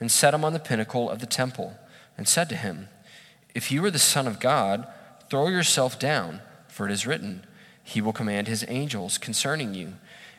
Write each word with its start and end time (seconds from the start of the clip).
and 0.00 0.10
set 0.10 0.34
him 0.34 0.44
on 0.44 0.52
the 0.52 0.58
pinnacle 0.58 1.08
of 1.10 1.20
the 1.20 1.26
temple, 1.26 1.76
and 2.16 2.26
said 2.26 2.48
to 2.48 2.56
him, 2.56 2.88
If 3.54 3.70
you 3.70 3.84
are 3.84 3.90
the 3.90 3.98
Son 3.98 4.26
of 4.26 4.40
God, 4.40 4.86
throw 5.28 5.48
yourself 5.48 5.98
down, 5.98 6.40
for 6.68 6.86
it 6.86 6.92
is 6.92 7.06
written, 7.06 7.44
He 7.84 8.00
will 8.00 8.12
command 8.12 8.48
His 8.48 8.64
angels 8.68 9.18
concerning 9.18 9.74
you, 9.74 9.94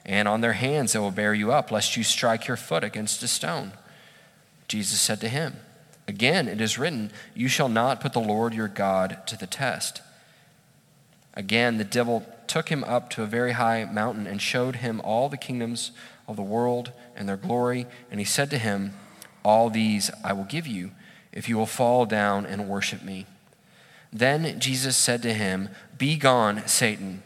and 0.06 0.28
on 0.28 0.42
their 0.42 0.54
hands 0.54 0.94
they 0.94 1.00
will 1.00 1.12
bear 1.12 1.34
you 1.34 1.52
up, 1.52 1.72
lest 1.72 1.96
you 1.96 2.04
strike 2.04 2.48
your 2.48 2.58
foot 2.58 2.84
against 2.84 3.24
a 3.24 3.28
stone. 3.28 3.74
Jesus 4.68 5.00
said 5.00 5.22
to 5.22 5.30
him, 5.30 5.58
Again 6.08 6.48
it 6.48 6.60
is 6.60 6.80
written, 6.80 7.12
You 7.36 7.48
shall 7.48 7.70
not 7.70 8.02
put 8.02 8.14
the 8.14 8.20
Lord 8.20 8.54
your 8.54 8.68
God 8.68 9.20
to 9.28 9.38
the 9.38 9.48
test. 9.48 10.02
Again 11.34 11.78
the 11.78 11.84
devil 11.84 12.26
took 12.48 12.70
him 12.70 12.84
up 12.84 13.10
to 13.12 13.24
a 13.24 13.28
very 13.28 13.54
high 13.54 13.86
mountain 13.86 14.28
and 14.28 14.42
showed 14.42 14.78
him 14.78 15.00
all 15.04 15.30
the 15.30 15.38
kingdoms 15.38 15.92
of 16.28 16.36
the 16.36 16.42
world 16.42 16.92
and 17.16 17.30
their 17.30 17.38
glory, 17.38 17.86
and 18.10 18.20
he 18.20 18.26
said 18.26 18.50
to 18.50 18.58
him, 18.58 18.94
all 19.44 19.70
these 19.70 20.12
I 20.24 20.34
will 20.34 20.44
give 20.44 20.68
you 20.68 20.92
if 21.32 21.48
you 21.48 21.58
will 21.58 21.66
fall 21.66 22.06
down 22.06 22.46
and 22.46 22.68
worship 22.68 23.04
me. 23.04 23.26
Then 24.12 24.60
Jesus 24.60 24.98
said 24.98 25.22
to 25.24 25.34
him, 25.34 25.70
Be 25.98 26.18
gone, 26.18 26.68
Satan, 26.68 27.24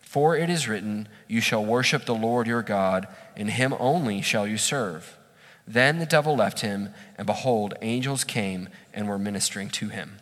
for 0.00 0.36
it 0.36 0.48
is 0.48 0.68
written, 0.68 1.08
You 1.28 1.40
shall 1.40 1.64
worship 1.64 2.04
the 2.04 2.14
Lord 2.14 2.46
your 2.46 2.62
God, 2.62 3.06
and 3.36 3.50
him 3.50 3.74
only 3.78 4.22
shall 4.22 4.46
you 4.46 4.56
serve. 4.56 5.18
Then 5.66 5.98
the 5.98 6.06
devil 6.06 6.34
left 6.34 6.60
him, 6.60 6.90
and 7.16 7.26
behold, 7.26 7.74
angels 7.82 8.24
came 8.24 8.68
and 8.92 9.08
were 9.08 9.18
ministering 9.18 9.68
to 9.70 9.88
him. 9.88 10.18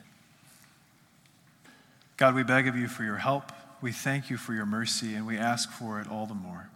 God, 2.16 2.34
we 2.34 2.42
beg 2.42 2.68
of 2.68 2.76
you 2.76 2.88
for 2.88 3.04
your 3.04 3.16
help. 3.16 3.52
We 3.80 3.92
thank 3.92 4.28
you 4.28 4.36
for 4.36 4.52
your 4.52 4.66
mercy, 4.66 5.14
and 5.14 5.26
we 5.26 5.38
ask 5.38 5.70
for 5.70 6.00
it 6.00 6.08
all 6.10 6.26
the 6.26 6.34
more. 6.34 6.68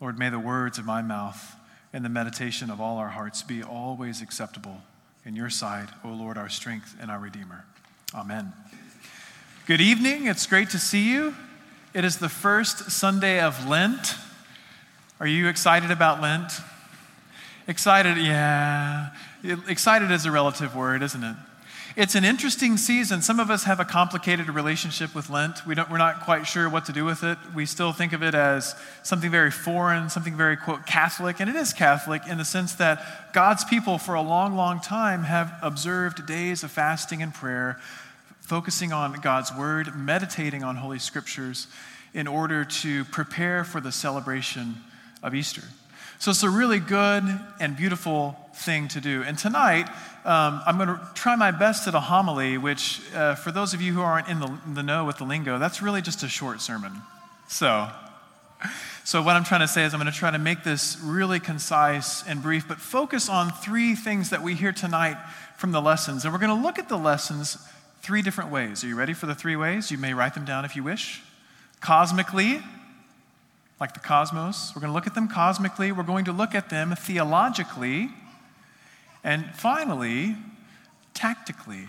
Lord, 0.00 0.18
may 0.18 0.28
the 0.28 0.38
words 0.38 0.78
of 0.78 0.84
my 0.84 1.00
mouth 1.00 1.56
and 1.92 2.04
the 2.04 2.08
meditation 2.08 2.70
of 2.70 2.80
all 2.80 2.98
our 2.98 3.08
hearts 3.08 3.42
be 3.42 3.62
always 3.62 4.22
acceptable 4.22 4.82
in 5.24 5.36
your 5.36 5.50
sight, 5.50 5.88
O 6.04 6.08
Lord, 6.08 6.38
our 6.38 6.48
strength 6.48 6.96
and 7.00 7.10
our 7.10 7.18
Redeemer. 7.18 7.64
Amen. 8.14 8.52
Good 9.66 9.80
evening. 9.80 10.26
It's 10.26 10.46
great 10.46 10.70
to 10.70 10.78
see 10.78 11.10
you. 11.10 11.34
It 11.92 12.04
is 12.04 12.18
the 12.18 12.28
first 12.28 12.90
Sunday 12.90 13.40
of 13.40 13.68
Lent. 13.68 14.14
Are 15.18 15.26
you 15.26 15.48
excited 15.48 15.90
about 15.90 16.20
Lent? 16.20 16.52
Excited, 17.66 18.16
yeah. 18.16 19.10
Excited 19.68 20.10
is 20.10 20.24
a 20.26 20.30
relative 20.30 20.74
word, 20.74 21.02
isn't 21.02 21.22
it? 21.22 21.36
It's 21.96 22.14
an 22.14 22.24
interesting 22.24 22.76
season. 22.76 23.20
Some 23.20 23.40
of 23.40 23.50
us 23.50 23.64
have 23.64 23.80
a 23.80 23.84
complicated 23.84 24.48
relationship 24.48 25.12
with 25.12 25.28
Lent. 25.28 25.66
We 25.66 25.74
don't, 25.74 25.90
we're 25.90 25.98
not 25.98 26.20
quite 26.20 26.46
sure 26.46 26.70
what 26.70 26.84
to 26.84 26.92
do 26.92 27.04
with 27.04 27.24
it. 27.24 27.36
We 27.52 27.66
still 27.66 27.92
think 27.92 28.12
of 28.12 28.22
it 28.22 28.32
as 28.32 28.76
something 29.02 29.28
very 29.28 29.50
foreign, 29.50 30.08
something 30.08 30.36
very, 30.36 30.56
quote, 30.56 30.86
Catholic. 30.86 31.40
And 31.40 31.50
it 31.50 31.56
is 31.56 31.72
Catholic 31.72 32.22
in 32.28 32.38
the 32.38 32.44
sense 32.44 32.74
that 32.74 33.32
God's 33.32 33.64
people 33.64 33.98
for 33.98 34.14
a 34.14 34.22
long, 34.22 34.54
long 34.54 34.80
time 34.80 35.24
have 35.24 35.52
observed 35.62 36.26
days 36.26 36.62
of 36.62 36.70
fasting 36.70 37.22
and 37.22 37.34
prayer, 37.34 37.80
focusing 38.40 38.92
on 38.92 39.14
God's 39.14 39.52
word, 39.52 39.96
meditating 39.96 40.62
on 40.62 40.76
Holy 40.76 41.00
Scriptures 41.00 41.66
in 42.14 42.28
order 42.28 42.64
to 42.64 43.04
prepare 43.06 43.64
for 43.64 43.80
the 43.80 43.90
celebration 43.90 44.76
of 45.24 45.34
Easter. 45.34 45.64
So 46.20 46.30
it's 46.30 46.44
a 46.44 46.50
really 46.50 46.78
good 46.78 47.24
and 47.58 47.76
beautiful 47.76 48.36
thing 48.60 48.88
to 48.88 49.00
do. 49.00 49.22
And 49.22 49.38
tonight, 49.38 49.88
um, 50.24 50.60
I'm 50.66 50.76
going 50.76 50.88
to 50.88 51.00
try 51.14 51.34
my 51.36 51.50
best 51.50 51.88
at 51.88 51.94
a 51.94 52.00
homily, 52.00 52.58
which, 52.58 53.00
uh, 53.14 53.34
for 53.34 53.50
those 53.50 53.74
of 53.74 53.80
you 53.80 53.92
who 53.92 54.00
aren't 54.00 54.28
in 54.28 54.40
the, 54.40 54.58
in 54.66 54.74
the 54.74 54.82
know 54.82 55.04
with 55.04 55.18
the 55.18 55.24
lingo, 55.24 55.58
that's 55.58 55.82
really 55.82 56.02
just 56.02 56.22
a 56.22 56.28
short 56.28 56.60
sermon. 56.60 56.92
So, 57.48 57.88
so 59.04 59.22
what 59.22 59.36
I'm 59.36 59.44
trying 59.44 59.62
to 59.62 59.68
say 59.68 59.84
is 59.84 59.94
I'm 59.94 60.00
going 60.00 60.12
to 60.12 60.18
try 60.18 60.30
to 60.30 60.38
make 60.38 60.62
this 60.62 60.98
really 61.02 61.40
concise 61.40 62.26
and 62.26 62.42
brief, 62.42 62.68
but 62.68 62.78
focus 62.78 63.28
on 63.28 63.50
three 63.50 63.94
things 63.94 64.30
that 64.30 64.42
we 64.42 64.54
hear 64.54 64.72
tonight 64.72 65.16
from 65.56 65.72
the 65.72 65.80
lessons. 65.80 66.24
And 66.24 66.32
we're 66.32 66.40
going 66.40 66.56
to 66.56 66.62
look 66.62 66.78
at 66.78 66.88
the 66.88 66.98
lessons 66.98 67.56
three 68.02 68.22
different 68.22 68.50
ways. 68.50 68.84
Are 68.84 68.88
you 68.88 68.96
ready 68.96 69.14
for 69.14 69.26
the 69.26 69.34
three 69.34 69.56
ways? 69.56 69.90
You 69.90 69.98
may 69.98 70.14
write 70.14 70.34
them 70.34 70.44
down 70.44 70.64
if 70.64 70.76
you 70.76 70.84
wish. 70.84 71.22
Cosmically, 71.80 72.60
like 73.80 73.94
the 73.94 74.00
cosmos. 74.00 74.72
We're 74.74 74.80
going 74.80 74.90
to 74.90 74.94
look 74.94 75.06
at 75.06 75.14
them 75.14 75.28
cosmically. 75.28 75.90
We're 75.90 76.02
going 76.02 76.26
to 76.26 76.32
look 76.32 76.54
at 76.54 76.68
them 76.68 76.94
theologically. 76.94 78.10
And 79.22 79.54
finally, 79.54 80.36
tactically. 81.14 81.86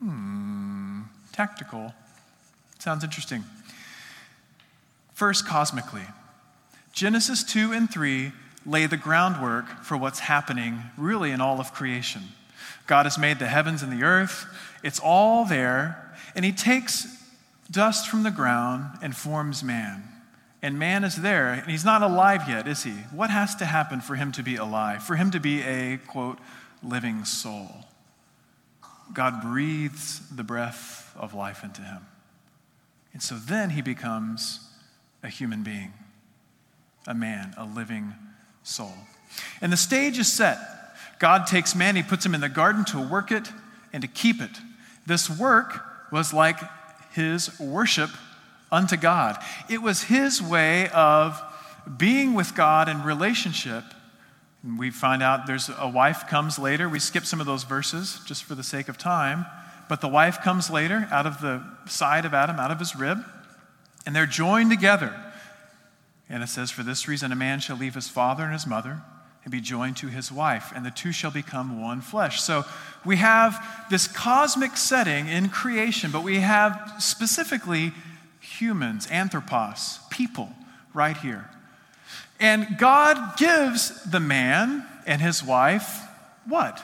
Hmm, 0.00 1.02
tactical. 1.32 1.94
Sounds 2.78 3.04
interesting. 3.04 3.44
First, 5.12 5.46
cosmically. 5.46 6.06
Genesis 6.92 7.44
2 7.44 7.72
and 7.72 7.90
3 7.90 8.32
lay 8.66 8.86
the 8.86 8.96
groundwork 8.96 9.82
for 9.82 9.96
what's 9.96 10.20
happening 10.20 10.82
really 10.96 11.30
in 11.30 11.40
all 11.40 11.60
of 11.60 11.72
creation. 11.72 12.22
God 12.86 13.06
has 13.06 13.18
made 13.18 13.38
the 13.38 13.46
heavens 13.46 13.82
and 13.82 13.92
the 13.92 14.04
earth, 14.04 14.46
it's 14.82 14.98
all 14.98 15.44
there, 15.44 16.14
and 16.34 16.44
He 16.44 16.52
takes 16.52 17.06
dust 17.70 18.08
from 18.08 18.22
the 18.22 18.30
ground 18.30 18.98
and 19.02 19.16
forms 19.16 19.62
man. 19.62 20.04
And 20.62 20.78
man 20.78 21.04
is 21.04 21.16
there, 21.16 21.52
and 21.52 21.70
he's 21.70 21.86
not 21.86 22.02
alive 22.02 22.42
yet, 22.46 22.68
is 22.68 22.82
he? 22.82 22.90
What 23.12 23.30
has 23.30 23.54
to 23.56 23.64
happen 23.64 24.02
for 24.02 24.14
him 24.14 24.30
to 24.32 24.42
be 24.42 24.56
alive? 24.56 25.02
For 25.02 25.16
him 25.16 25.30
to 25.30 25.40
be 25.40 25.62
a, 25.62 25.98
quote, 26.06 26.38
living 26.82 27.24
soul. 27.24 27.86
God 29.12 29.42
breathes 29.42 30.20
the 30.34 30.44
breath 30.44 31.12
of 31.16 31.34
life 31.34 31.64
into 31.64 31.82
him. 31.82 32.06
And 33.12 33.22
so 33.22 33.34
then 33.36 33.70
he 33.70 33.82
becomes 33.82 34.60
a 35.22 35.28
human 35.28 35.62
being, 35.62 35.92
a 37.06 37.14
man, 37.14 37.54
a 37.56 37.64
living 37.64 38.14
soul. 38.62 38.94
And 39.60 39.72
the 39.72 39.76
stage 39.76 40.18
is 40.18 40.32
set. 40.32 40.58
God 41.18 41.46
takes 41.46 41.74
man, 41.74 41.96
he 41.96 42.02
puts 42.02 42.24
him 42.24 42.34
in 42.34 42.40
the 42.40 42.48
garden 42.48 42.84
to 42.86 43.00
work 43.00 43.30
it 43.30 43.50
and 43.92 44.02
to 44.02 44.08
keep 44.08 44.40
it. 44.40 44.56
This 45.06 45.28
work 45.28 45.84
was 46.10 46.32
like 46.32 46.58
his 47.12 47.58
worship 47.60 48.10
unto 48.72 48.96
God. 48.96 49.36
It 49.68 49.82
was 49.82 50.04
his 50.04 50.40
way 50.40 50.88
of 50.90 51.40
being 51.96 52.34
with 52.34 52.54
God 52.54 52.88
in 52.88 53.02
relationship. 53.02 53.84
We 54.62 54.90
find 54.90 55.22
out 55.22 55.46
there's 55.46 55.70
a 55.78 55.88
wife 55.88 56.28
comes 56.28 56.58
later. 56.58 56.88
We 56.88 56.98
skip 56.98 57.24
some 57.24 57.40
of 57.40 57.46
those 57.46 57.64
verses 57.64 58.20
just 58.26 58.44
for 58.44 58.54
the 58.54 58.62
sake 58.62 58.88
of 58.88 58.98
time. 58.98 59.46
But 59.88 60.00
the 60.00 60.08
wife 60.08 60.42
comes 60.42 60.70
later 60.70 61.08
out 61.10 61.26
of 61.26 61.40
the 61.40 61.64
side 61.86 62.24
of 62.24 62.34
Adam, 62.34 62.60
out 62.60 62.70
of 62.70 62.78
his 62.78 62.94
rib, 62.94 63.18
and 64.06 64.14
they're 64.14 64.26
joined 64.26 64.70
together. 64.70 65.14
And 66.28 66.42
it 66.42 66.48
says, 66.48 66.70
For 66.70 66.82
this 66.82 67.08
reason, 67.08 67.32
a 67.32 67.36
man 67.36 67.58
shall 67.58 67.76
leave 67.76 67.94
his 67.94 68.08
father 68.08 68.44
and 68.44 68.52
his 68.52 68.66
mother 68.66 69.02
and 69.42 69.50
be 69.50 69.60
joined 69.60 69.96
to 69.96 70.06
his 70.06 70.30
wife, 70.30 70.72
and 70.74 70.84
the 70.84 70.90
two 70.90 71.12
shall 71.12 71.30
become 71.30 71.80
one 71.80 72.00
flesh. 72.02 72.40
So 72.42 72.64
we 73.04 73.16
have 73.16 73.86
this 73.90 74.06
cosmic 74.06 74.76
setting 74.76 75.28
in 75.28 75.48
creation, 75.48 76.10
but 76.10 76.22
we 76.22 76.40
have 76.40 76.94
specifically 76.98 77.92
humans, 78.38 79.08
anthropos, 79.10 80.00
people, 80.10 80.50
right 80.92 81.16
here. 81.16 81.48
And 82.40 82.78
God 82.78 83.36
gives 83.36 84.02
the 84.10 84.20
man 84.20 84.84
and 85.06 85.20
his 85.20 85.44
wife 85.44 86.00
what? 86.46 86.82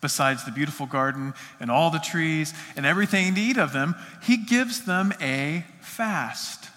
Besides 0.00 0.44
the 0.44 0.50
beautiful 0.50 0.86
garden 0.86 1.34
and 1.60 1.70
all 1.70 1.90
the 1.90 1.98
trees 1.98 2.52
and 2.76 2.84
everything 2.84 3.34
to 3.34 3.40
eat 3.40 3.58
of 3.58 3.72
them, 3.72 3.94
he 4.22 4.36
gives 4.36 4.84
them 4.84 5.12
a 5.20 5.64
fast. 5.80 6.70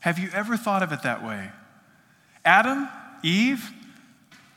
Have 0.00 0.18
you 0.18 0.30
ever 0.32 0.56
thought 0.56 0.82
of 0.82 0.92
it 0.92 1.02
that 1.02 1.22
way? 1.22 1.50
Adam, 2.44 2.88
Eve, 3.22 3.70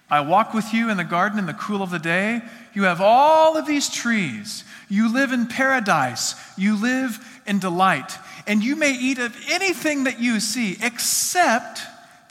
I 0.09 0.21
walk 0.21 0.53
with 0.53 0.73
you 0.73 0.89
in 0.89 0.97
the 0.97 1.03
garden 1.03 1.39
in 1.39 1.47
the 1.47 1.53
cool 1.53 1.81
of 1.81 1.89
the 1.89 1.99
day. 1.99 2.41
You 2.73 2.83
have 2.83 3.01
all 3.01 3.57
of 3.57 3.65
these 3.65 3.89
trees. 3.89 4.63
You 4.87 5.11
live 5.11 5.31
in 5.31 5.47
paradise. 5.47 6.35
You 6.57 6.75
live 6.75 7.41
in 7.47 7.59
delight 7.59 8.17
and 8.47 8.63
you 8.63 8.75
may 8.75 8.93
eat 8.93 9.19
of 9.19 9.35
anything 9.49 10.05
that 10.05 10.19
you 10.19 10.39
see 10.39 10.77
except 10.81 11.81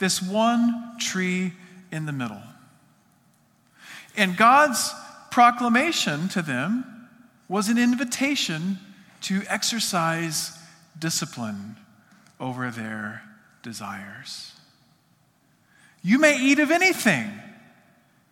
this 0.01 0.21
one 0.21 0.97
tree 0.99 1.53
in 1.91 2.05
the 2.05 2.11
middle. 2.11 2.41
And 4.17 4.35
God's 4.35 4.93
proclamation 5.29 6.27
to 6.29 6.41
them 6.41 7.07
was 7.47 7.69
an 7.69 7.77
invitation 7.77 8.79
to 9.21 9.43
exercise 9.47 10.57
discipline 10.97 11.77
over 12.39 12.71
their 12.71 13.21
desires. 13.61 14.53
You 16.03 16.17
may 16.17 16.37
eat 16.41 16.59
of 16.59 16.71
anything, 16.71 17.29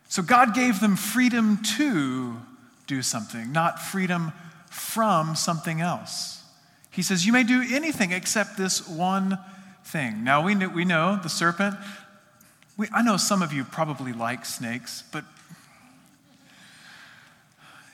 So 0.09 0.23
God 0.23 0.55
gave 0.55 0.79
them 0.79 0.95
freedom 0.95 1.61
to 1.77 2.35
do 2.87 3.03
something, 3.03 3.51
not 3.51 3.79
freedom 3.79 4.33
from 4.71 5.35
something 5.35 5.81
else. 5.81 6.41
He 6.89 7.03
says, 7.03 7.27
You 7.27 7.31
may 7.31 7.43
do 7.43 7.63
anything 7.71 8.11
except 8.11 8.57
this 8.57 8.87
one 8.87 9.37
thing. 9.83 10.23
Now, 10.23 10.43
we 10.43 10.55
know, 10.55 10.69
we 10.69 10.85
know 10.85 11.19
the 11.21 11.29
serpent. 11.29 11.75
We, 12.77 12.87
I 12.93 13.01
know 13.01 13.17
some 13.17 13.41
of 13.41 13.51
you 13.53 13.63
probably 13.63 14.13
like 14.13 14.45
snakes, 14.45 15.03
but 15.11 15.23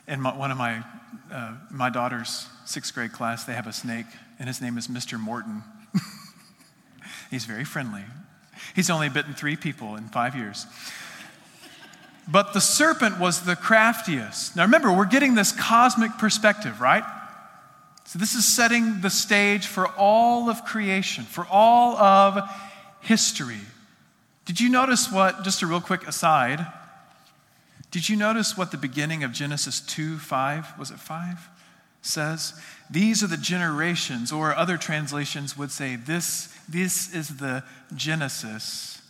in 0.08 0.22
my, 0.22 0.36
one 0.36 0.52
of 0.52 0.58
my, 0.58 0.84
uh, 1.32 1.56
my 1.72 1.90
daughter's 1.90 2.48
sixth 2.66 2.94
grade 2.94 3.12
class, 3.12 3.46
they 3.46 3.54
have 3.54 3.68
a 3.68 3.74
snake, 3.74 4.06
and 4.40 4.48
his 4.48 4.62
name 4.62 4.78
is 4.78 4.88
Mr. 4.88 5.20
Morton. 5.20 5.64
He's 7.32 7.46
very 7.46 7.66
friendly. 7.66 8.04
He's 8.76 8.90
only 8.90 9.10
bitten 9.10 9.34
three 9.34 9.56
people 9.56 9.96
in 9.96 10.08
five 10.10 10.36
years. 10.36 10.68
But 12.28 12.54
the 12.54 12.62
serpent 12.62 13.20
was 13.20 13.42
the 13.42 13.56
craftiest. 13.56 14.56
Now 14.56 14.64
remember, 14.64 14.92
we're 14.92 15.06
getting 15.06 15.36
this 15.36 15.52
cosmic 15.52 16.18
perspective, 16.18 16.82
right? 16.82 17.04
So 18.06 18.20
this 18.20 18.36
is 18.36 18.46
setting 18.46 19.02
the 19.02 19.10
stage 19.10 19.66
for 19.66 19.88
all 19.98 20.50
of 20.50 20.64
creation, 20.64 21.24
for 21.24 21.46
all 21.50 21.98
of 21.98 22.50
history. 23.02 23.60
Did 24.46 24.60
you 24.60 24.70
notice 24.70 25.12
what, 25.12 25.44
just 25.44 25.64
a 25.64 25.68
real 25.68 25.82
quick 25.82 26.08
aside, 26.08 26.66
did 27.90 28.08
you 28.08 28.16
notice 28.16 28.58
what 28.58 28.72
the 28.72 28.78
beginning 28.78 29.24
of 29.24 29.32
Genesis 29.32 29.82
2 29.82 30.20
5, 30.20 30.78
was 30.78 30.92
it 30.92 31.00
5? 31.00 31.50
Says, 32.02 32.54
These 32.90 33.24
are 33.24 33.28
the 33.28 33.38
generations, 33.38 34.32
or 34.32 34.56
other 34.56 34.78
translations 34.78 35.58
would 35.58 35.72
say, 35.72 35.96
This, 35.96 36.54
this 36.70 37.14
is 37.14 37.38
the 37.38 37.64
Genesis, 37.96 39.02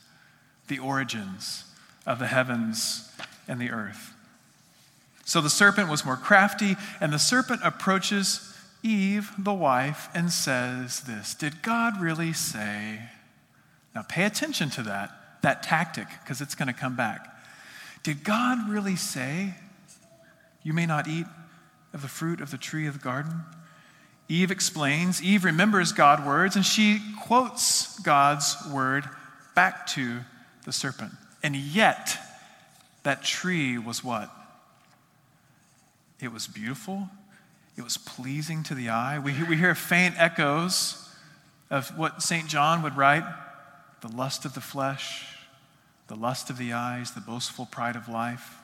the 0.68 0.80
origins 0.80 1.66
of 2.06 2.20
the 2.20 2.28
heavens 2.28 3.12
and 3.48 3.60
the 3.60 3.72
earth. 3.72 4.14
So 5.26 5.42
the 5.42 5.50
serpent 5.50 5.90
was 5.90 6.06
more 6.06 6.16
crafty, 6.16 6.78
and 7.02 7.12
the 7.12 7.20
serpent 7.20 7.62
approaches 7.64 8.55
Eve, 8.86 9.32
the 9.40 9.54
wife, 9.54 10.10
and 10.14 10.32
says 10.32 11.02
this 11.02 11.34
Did 11.34 11.64
God 11.64 12.00
really 12.00 12.34
say? 12.34 13.00
Now 13.96 14.04
pay 14.04 14.26
attention 14.26 14.70
to 14.72 14.84
that, 14.84 15.42
that 15.42 15.64
tactic, 15.64 16.08
because 16.22 16.40
it's 16.40 16.54
going 16.54 16.68
to 16.68 16.74
come 16.74 16.96
back. 16.96 17.36
Did 18.04 18.24
God 18.24 18.70
really 18.70 18.96
say, 18.96 19.56
You 20.62 20.74
may 20.74 20.86
not 20.86 21.08
eat 21.08 21.26
of 21.94 22.04
the 22.04 22.08
fruit 22.08 22.42
of 22.42 22.52
the 22.52 22.58
tree 22.58 22.86
of 22.86 22.94
the 22.94 23.00
garden? 23.00 23.42
Eve 24.30 24.52
explains, 24.52 25.22
Eve 25.22 25.44
remembers 25.46 25.92
God's 25.92 26.24
words, 26.24 26.56
and 26.56 26.66
she 26.66 27.00
quotes 27.24 27.98
God's 28.00 28.56
word 28.72 29.06
back 29.56 29.88
to 29.88 30.20
the 30.66 30.72
serpent. 30.72 31.12
And 31.42 31.56
yet, 31.56 32.18
that 33.04 33.24
tree 33.24 33.78
was 33.78 34.04
what? 34.04 34.32
It 36.20 36.32
was 36.32 36.48
beautiful. 36.48 37.10
It 37.78 37.84
was 37.84 37.98
pleasing 37.98 38.64
to 38.64 38.76
the 38.76 38.90
eye. 38.90 39.20
We 39.20 39.34
hear, 39.34 39.46
we 39.46 39.58
hear 39.58 39.76
faint 39.76 40.16
echoes 40.18 41.10
of 41.70 41.98
what 41.98 42.22
St. 42.22 42.48
John 42.48 42.82
would 42.84 42.96
write 42.96 43.24
the 44.02 44.08
lust 44.08 44.46
of 44.46 44.54
the 44.54 44.62
flesh, 44.62 45.38
the 46.08 46.16
lust 46.16 46.50
of 46.50 46.58
the 46.58 46.74
eyes, 46.74 47.12
the 47.12 47.22
boastful 47.22 47.66
pride 47.66 47.96
of 47.96 48.08
life. 48.08 48.56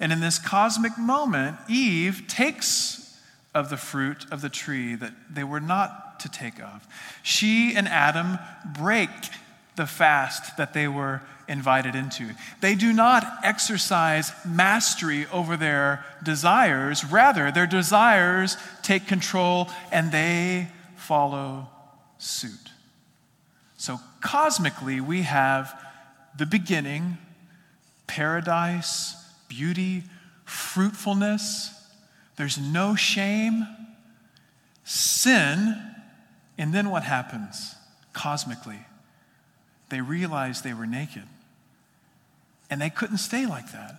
And 0.00 0.12
in 0.12 0.20
this 0.20 0.38
cosmic 0.38 0.96
moment, 0.98 1.56
Eve 1.68 2.24
takes 2.26 3.20
of 3.54 3.70
the 3.70 3.76
fruit 3.76 4.26
of 4.30 4.40
the 4.40 4.48
tree 4.48 4.94
that 4.94 5.12
they 5.30 5.44
were 5.44 5.60
not 5.60 6.20
to 6.20 6.28
take 6.28 6.60
of. 6.60 6.86
She 7.22 7.74
and 7.74 7.88
Adam 7.88 8.38
break 8.64 9.10
the 9.76 9.86
fast 9.86 10.56
that 10.56 10.72
they 10.72 10.88
were 10.88 11.22
invited 11.48 11.94
into. 11.94 12.30
They 12.60 12.74
do 12.74 12.92
not 12.92 13.24
exercise 13.42 14.32
mastery 14.44 15.26
over 15.32 15.56
their 15.56 16.04
desires, 16.22 17.04
rather, 17.04 17.50
their 17.50 17.66
desires 17.66 18.56
take 18.82 19.06
control 19.06 19.68
and 19.90 20.12
they 20.12 20.68
follow 20.96 21.68
suit. 22.18 22.70
So, 23.76 23.98
cosmically, 24.20 25.00
we 25.00 25.22
have 25.22 25.72
the 26.36 26.46
beginning, 26.46 27.18
paradise, 28.06 29.16
beauty, 29.48 30.04
fruitfulness. 30.44 31.74
There's 32.36 32.58
no 32.58 32.94
shame, 32.94 33.66
sin, 34.84 35.80
and 36.58 36.74
then 36.74 36.90
what 36.90 37.04
happens 37.04 37.74
cosmically? 38.12 38.80
They 39.90 40.00
realize 40.00 40.62
they 40.62 40.74
were 40.74 40.86
naked. 40.86 41.22
And 42.70 42.80
they 42.80 42.90
couldn't 42.90 43.18
stay 43.18 43.46
like 43.46 43.72
that. 43.72 43.96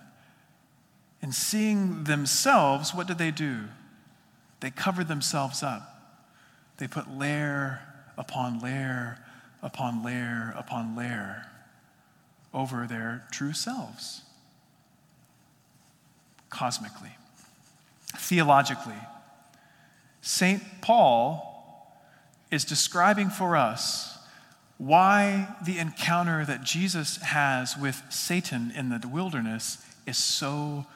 And 1.22 1.34
seeing 1.34 2.04
themselves, 2.04 2.94
what 2.94 3.06
did 3.06 3.18
they 3.18 3.30
do? 3.30 3.64
They 4.60 4.70
covered 4.70 5.08
themselves 5.08 5.62
up. 5.62 5.86
They 6.78 6.86
put 6.86 7.10
layer 7.10 7.80
upon 8.16 8.60
layer 8.60 9.18
upon 9.62 10.02
layer 10.02 10.54
upon 10.56 10.96
layer 10.96 11.46
over 12.52 12.86
their 12.86 13.24
true 13.30 13.52
selves. 13.52 14.22
Cosmically, 16.48 17.16
theologically, 18.16 18.98
St. 20.20 20.62
Paul 20.80 21.46
is 22.50 22.64
describing 22.64 23.30
for 23.30 23.56
us 23.56 24.18
why 24.80 25.46
the 25.62 25.78
encounter 25.78 26.42
that 26.42 26.64
Jesus 26.64 27.18
has 27.18 27.76
with 27.76 28.02
Satan 28.08 28.72
in 28.74 28.88
the 28.88 29.06
wilderness 29.06 29.76
is 30.06 30.16
so 30.16 30.86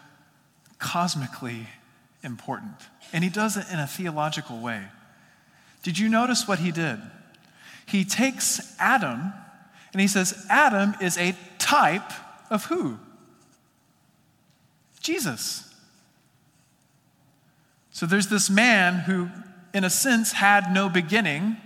cosmically 0.79 1.69
important. 2.23 2.73
And 3.13 3.23
he 3.23 3.29
does 3.29 3.59
it 3.59 3.67
in 3.71 3.79
a 3.79 3.87
theological 3.87 4.59
way. 4.59 4.87
Did 5.83 5.99
you 5.99 6.09
notice 6.09 6.49
what 6.49 6.61
he 6.61 6.73
did? 6.73 6.99
He 7.85 8.07
takes 8.07 8.75
Adam 8.79 9.35
and 9.93 10.01
he 10.01 10.09
says, 10.09 10.47
Adam 10.49 10.95
is 11.03 11.19
a 11.19 11.37
type 11.59 12.11
of 12.49 12.65
who? 12.65 12.99
Jesus. 14.99 15.71
So 17.91 18.07
there's 18.07 18.29
this 18.29 18.49
man 18.49 19.01
who, 19.01 19.29
in 19.75 19.85
a 19.85 19.91
sense, 19.91 20.33
had 20.33 20.73
no 20.73 20.89
beginning. 20.89 21.59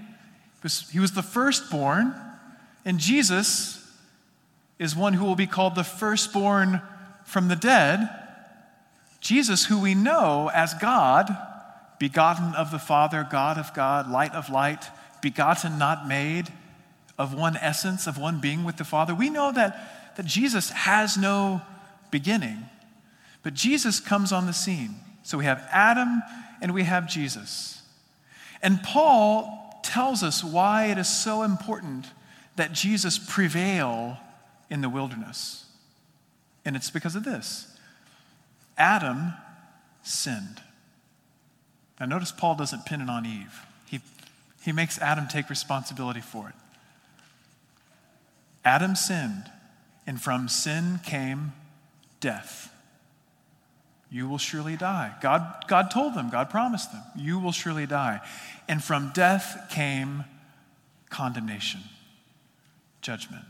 He 0.91 1.01
was 1.01 1.13
the 1.13 1.23
firstborn, 1.23 2.15
and 2.85 2.99
Jesus 2.99 3.85
is 4.79 4.95
one 4.95 5.15
who 5.15 5.25
will 5.25 5.37
be 5.37 5.47
called 5.47 5.75
the 5.75 5.85
firstborn 5.85 6.81
from 7.25 7.49
the 7.49 7.57
dead. 7.57 8.09
Jesus, 9.21 9.67
who 9.67 9.81
we 9.81 9.95
know 9.95 10.51
as 10.55 10.75
God, 10.75 11.37
begotten 11.99 12.55
of 12.55 12.71
the 12.71 12.79
Father, 12.79 13.27
God 13.31 13.59
of 13.59 13.75
God, 13.75 14.11
light 14.11 14.33
of 14.35 14.49
light, 14.49 14.85
begotten, 15.21 15.79
not 15.79 16.07
made, 16.07 16.53
of 17.19 17.35
one 17.35 17.57
essence, 17.57 18.07
of 18.07 18.17
one 18.17 18.41
being 18.41 18.65
with 18.65 18.77
the 18.77 18.85
Father. 18.85 19.15
We 19.15 19.29
know 19.29 19.51
that, 19.53 20.15
that 20.17 20.27
Jesus 20.27 20.71
has 20.71 21.17
no 21.17 21.61
beginning, 22.11 22.65
but 23.43 23.55
Jesus 23.55 23.99
comes 23.99 24.33
on 24.33 24.47
the 24.47 24.53
scene. 24.53 24.95
So 25.25 25.39
we 25.39 25.45
have 25.45 25.67
Adam 25.73 26.23
and 26.63 26.73
we 26.73 26.85
have 26.85 27.09
Jesus. 27.09 27.83
And 28.63 28.83
Paul 28.83 29.58
tells 29.83 30.23
us 30.23 30.43
why 30.45 30.87
it 30.87 30.99
is 30.99 31.09
so 31.09 31.43
important 31.43 32.07
that 32.57 32.73
Jesus 32.73 33.19
prevail 33.19 34.19
in 34.71 34.81
the 34.81 34.89
wilderness. 34.89 35.67
And 36.65 36.77
it's 36.77 36.91
because 36.91 37.17
of 37.17 37.25
this 37.25 37.77
Adam 38.77 39.33
sinned. 40.03 40.63
Now, 41.99 42.07
notice 42.07 42.31
Paul 42.31 42.55
doesn't 42.55 42.87
pin 42.87 43.01
it 43.01 43.11
on 43.11 43.27
Eve, 43.27 43.67
he, 43.87 44.01
he 44.63 44.73
makes 44.73 44.99
Adam 44.99 45.27
take 45.29 45.51
responsibility 45.51 46.21
for 46.21 46.49
it. 46.49 46.55
Adam 48.65 48.95
sinned, 48.95 49.51
and 50.07 50.21
from 50.21 50.49
sin 50.49 51.01
came 51.05 51.53
death. 52.21 52.68
You 54.11 54.29
will 54.29 54.39
surely 54.39 54.77
die. 54.77 55.15
God, 55.21 55.65
God 55.67 55.91
told 55.91 56.15
them, 56.15 56.31
God 56.31 56.49
promised 56.49 56.93
them, 56.93 57.03
you 57.15 57.39
will 57.39 57.53
surely 57.53 57.87
die. 57.87 58.21
And 58.67 58.83
from 58.83 59.11
death 59.15 59.67
came 59.71 60.25
condemnation, 61.11 61.81
judgment. 63.03 63.45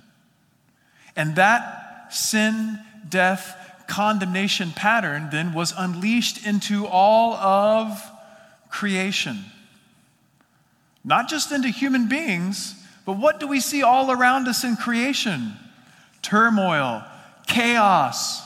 And 1.15 1.37
that 1.37 2.13
sin, 2.13 2.79
death, 3.09 3.57
condemnation 3.87 4.73
pattern 4.73 5.29
then 5.31 5.53
was 5.53 5.73
unleashed 5.77 6.47
into 6.47 6.87
all 6.87 7.35
of 7.35 8.01
creation. 8.69 9.45
Not 11.05 11.29
just 11.29 11.53
into 11.53 11.69
human 11.69 12.09
beings, 12.09 12.75
but 13.07 13.15
what 13.15 13.41
do 13.41 13.47
we 13.47 13.61
see 13.61 13.83
all 13.83 14.11
around 14.11 14.47
us 14.49 14.65
in 14.65 14.77
creation? 14.77 15.55
Turmoil, 16.21 17.05
chaos, 17.47 18.43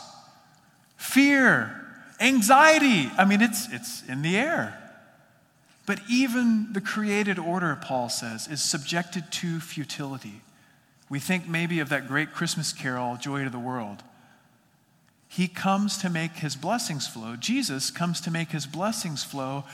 fear, 0.97 1.82
anxiety. 2.23 3.11
I 3.19 3.25
mean, 3.25 3.43
it's, 3.43 3.71
it's 3.73 4.03
in 4.09 4.23
the 4.23 4.37
air. 4.37 4.79
But 5.85 6.01
even 6.09 6.73
the 6.73 6.81
created 6.81 7.39
order, 7.39 7.77
Paul 7.83 8.09
says, 8.09 8.47
is 8.47 8.63
subjected 8.63 9.25
to 9.33 9.61
futility. 9.61 10.41
We 11.11 11.19
think 11.19 11.49
maybe 11.49 11.81
of 11.81 11.89
that 11.89 12.07
great 12.07 12.33
Christmas 12.33 12.73
carol, 12.73 13.17
Joy 13.17 13.45
to 13.45 13.51
the 13.51 13.59
World. 13.59 14.03
He 15.29 15.49
comes 15.49 15.99
to 15.99 16.09
make 16.09 16.33
his 16.33 16.57
blessings 16.57 17.09
flow. 17.09 17.37
Jesus 17.37 17.91
comes 17.91 18.21
to 18.21 18.31
make 18.31 18.51
his 18.51 18.67
blessings 18.67 19.25
flow 19.25 19.65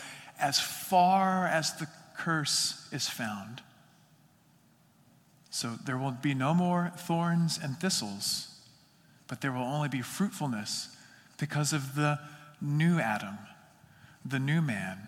as 0.41 0.59
far 0.59 1.47
as 1.47 1.75
the 1.75 1.89
curse 2.17 2.89
is 2.93 3.09
found. 3.09 3.61
So 5.51 5.75
there 5.85 5.99
will 5.99 6.13
be 6.13 6.35
no 6.35 6.55
more 6.55 6.93
thorns 6.97 7.59
and 7.63 7.77
thistles, 7.79 8.49
but 9.27 9.41
there 9.41 9.53
will 9.53 9.63
only 9.63 9.89
be 9.89 10.01
fruitfulness 10.01 10.97
because 11.39 11.73
of 11.73 11.95
the 11.95 12.19
new 12.61 12.99
Adam, 12.99 13.39
the 14.25 14.39
new 14.39 14.61
man. 14.61 14.99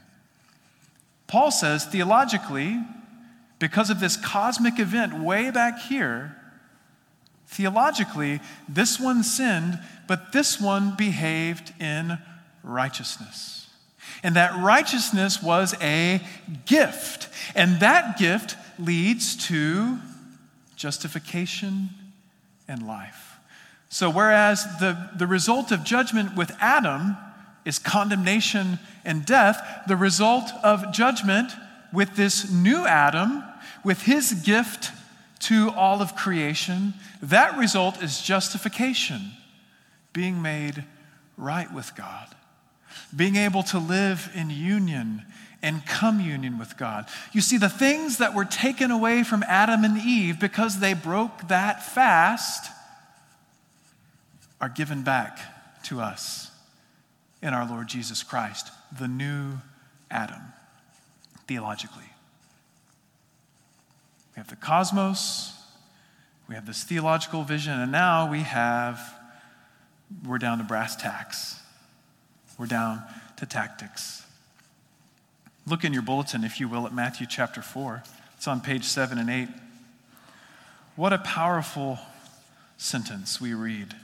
Paul 1.26 1.50
says, 1.50 1.84
theologically, 1.84 2.80
because 3.58 3.90
of 3.90 4.00
this 4.00 4.16
cosmic 4.16 4.78
event 4.78 5.22
way 5.22 5.50
back 5.50 5.78
here, 5.80 6.36
theologically, 7.46 8.40
this 8.68 8.98
one 8.98 9.22
sinned, 9.22 9.78
but 10.08 10.32
this 10.32 10.60
one 10.60 10.96
behaved 10.96 11.72
in 11.80 12.18
righteousness. 12.62 13.68
And 14.22 14.34
that 14.36 14.62
righteousness 14.62 15.42
was 15.42 15.74
a 15.80 16.20
gift. 16.66 17.28
And 17.54 17.80
that 17.80 18.18
gift 18.18 18.56
leads 18.78 19.36
to 19.48 19.98
justification 20.76 21.90
and 22.66 22.86
life. 22.86 23.36
So, 23.88 24.08
whereas 24.08 24.64
the, 24.78 25.10
the 25.16 25.26
result 25.26 25.72
of 25.72 25.84
judgment 25.84 26.36
with 26.36 26.52
Adam 26.60 27.16
is 27.64 27.78
condemnation 27.78 28.78
and 29.04 29.24
death, 29.24 29.60
the 29.86 29.96
result 29.96 30.50
of 30.62 30.92
judgment 30.92 31.52
with 31.92 32.16
this 32.16 32.50
new 32.50 32.86
Adam, 32.86 33.42
with 33.84 34.02
his 34.02 34.32
gift 34.32 34.90
to 35.40 35.70
all 35.70 36.02
of 36.02 36.14
creation, 36.16 36.94
that 37.22 37.56
result 37.58 38.02
is 38.02 38.20
justification, 38.20 39.32
being 40.12 40.40
made 40.42 40.84
right 41.36 41.72
with 41.72 41.94
God, 41.96 42.28
being 43.14 43.36
able 43.36 43.62
to 43.64 43.78
live 43.78 44.30
in 44.34 44.50
union 44.50 45.22
and 45.62 45.84
communion 45.86 46.58
with 46.58 46.76
God. 46.76 47.06
You 47.32 47.40
see, 47.40 47.58
the 47.58 47.68
things 47.68 48.18
that 48.18 48.34
were 48.34 48.44
taken 48.44 48.90
away 48.90 49.22
from 49.22 49.42
Adam 49.42 49.84
and 49.84 49.98
Eve 49.98 50.40
because 50.40 50.80
they 50.80 50.94
broke 50.94 51.48
that 51.48 51.82
fast 51.84 52.70
are 54.60 54.68
given 54.68 55.02
back 55.02 55.38
to 55.84 56.00
us 56.00 56.49
in 57.42 57.54
our 57.54 57.68
Lord 57.68 57.88
Jesus 57.88 58.22
Christ, 58.22 58.70
the 58.98 59.08
new 59.08 59.54
Adam, 60.10 60.42
theologically. 61.46 62.10
We 64.34 64.40
have 64.40 64.48
the 64.48 64.56
cosmos, 64.56 65.52
we 66.48 66.54
have 66.54 66.66
this 66.66 66.84
theological 66.84 67.42
vision, 67.42 67.78
and 67.78 67.92
now 67.92 68.30
we 68.30 68.40
have, 68.40 69.00
we're 70.26 70.38
down 70.38 70.58
to 70.58 70.64
brass 70.64 70.96
tacks. 70.96 71.56
We're 72.58 72.66
down 72.66 73.02
to 73.36 73.46
tactics. 73.46 74.22
Look 75.66 75.84
in 75.84 75.92
your 75.92 76.02
bulletin, 76.02 76.44
if 76.44 76.60
you 76.60 76.68
will, 76.68 76.86
at 76.86 76.92
Matthew 76.92 77.26
chapter 77.28 77.62
4. 77.62 78.02
It's 78.36 78.48
on 78.48 78.60
page 78.60 78.84
7 78.84 79.16
and 79.18 79.30
8. 79.30 79.48
What 80.96 81.12
a 81.12 81.18
powerful 81.18 81.98
sentence 82.76 83.40
we 83.40 83.54
read 83.54 83.94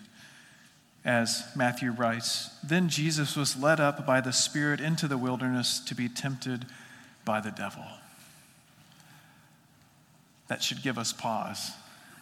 as 1.06 1.44
Matthew 1.54 1.92
writes 1.92 2.50
Then 2.62 2.90
Jesus 2.90 3.36
was 3.36 3.56
led 3.56 3.80
up 3.80 4.04
by 4.04 4.20
the 4.20 4.32
Spirit 4.32 4.80
into 4.80 5.08
the 5.08 5.16
wilderness 5.16 5.78
to 5.80 5.94
be 5.94 6.08
tempted 6.08 6.66
by 7.24 7.40
the 7.40 7.52
devil. 7.52 7.84
That 10.48 10.62
should 10.62 10.82
give 10.82 10.98
us 10.98 11.12
pause 11.12 11.70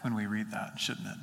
when 0.03 0.14
we 0.14 0.26
read 0.26 0.50
that, 0.53 0.79
shouldn't 0.79 1.07
it? 1.07 1.19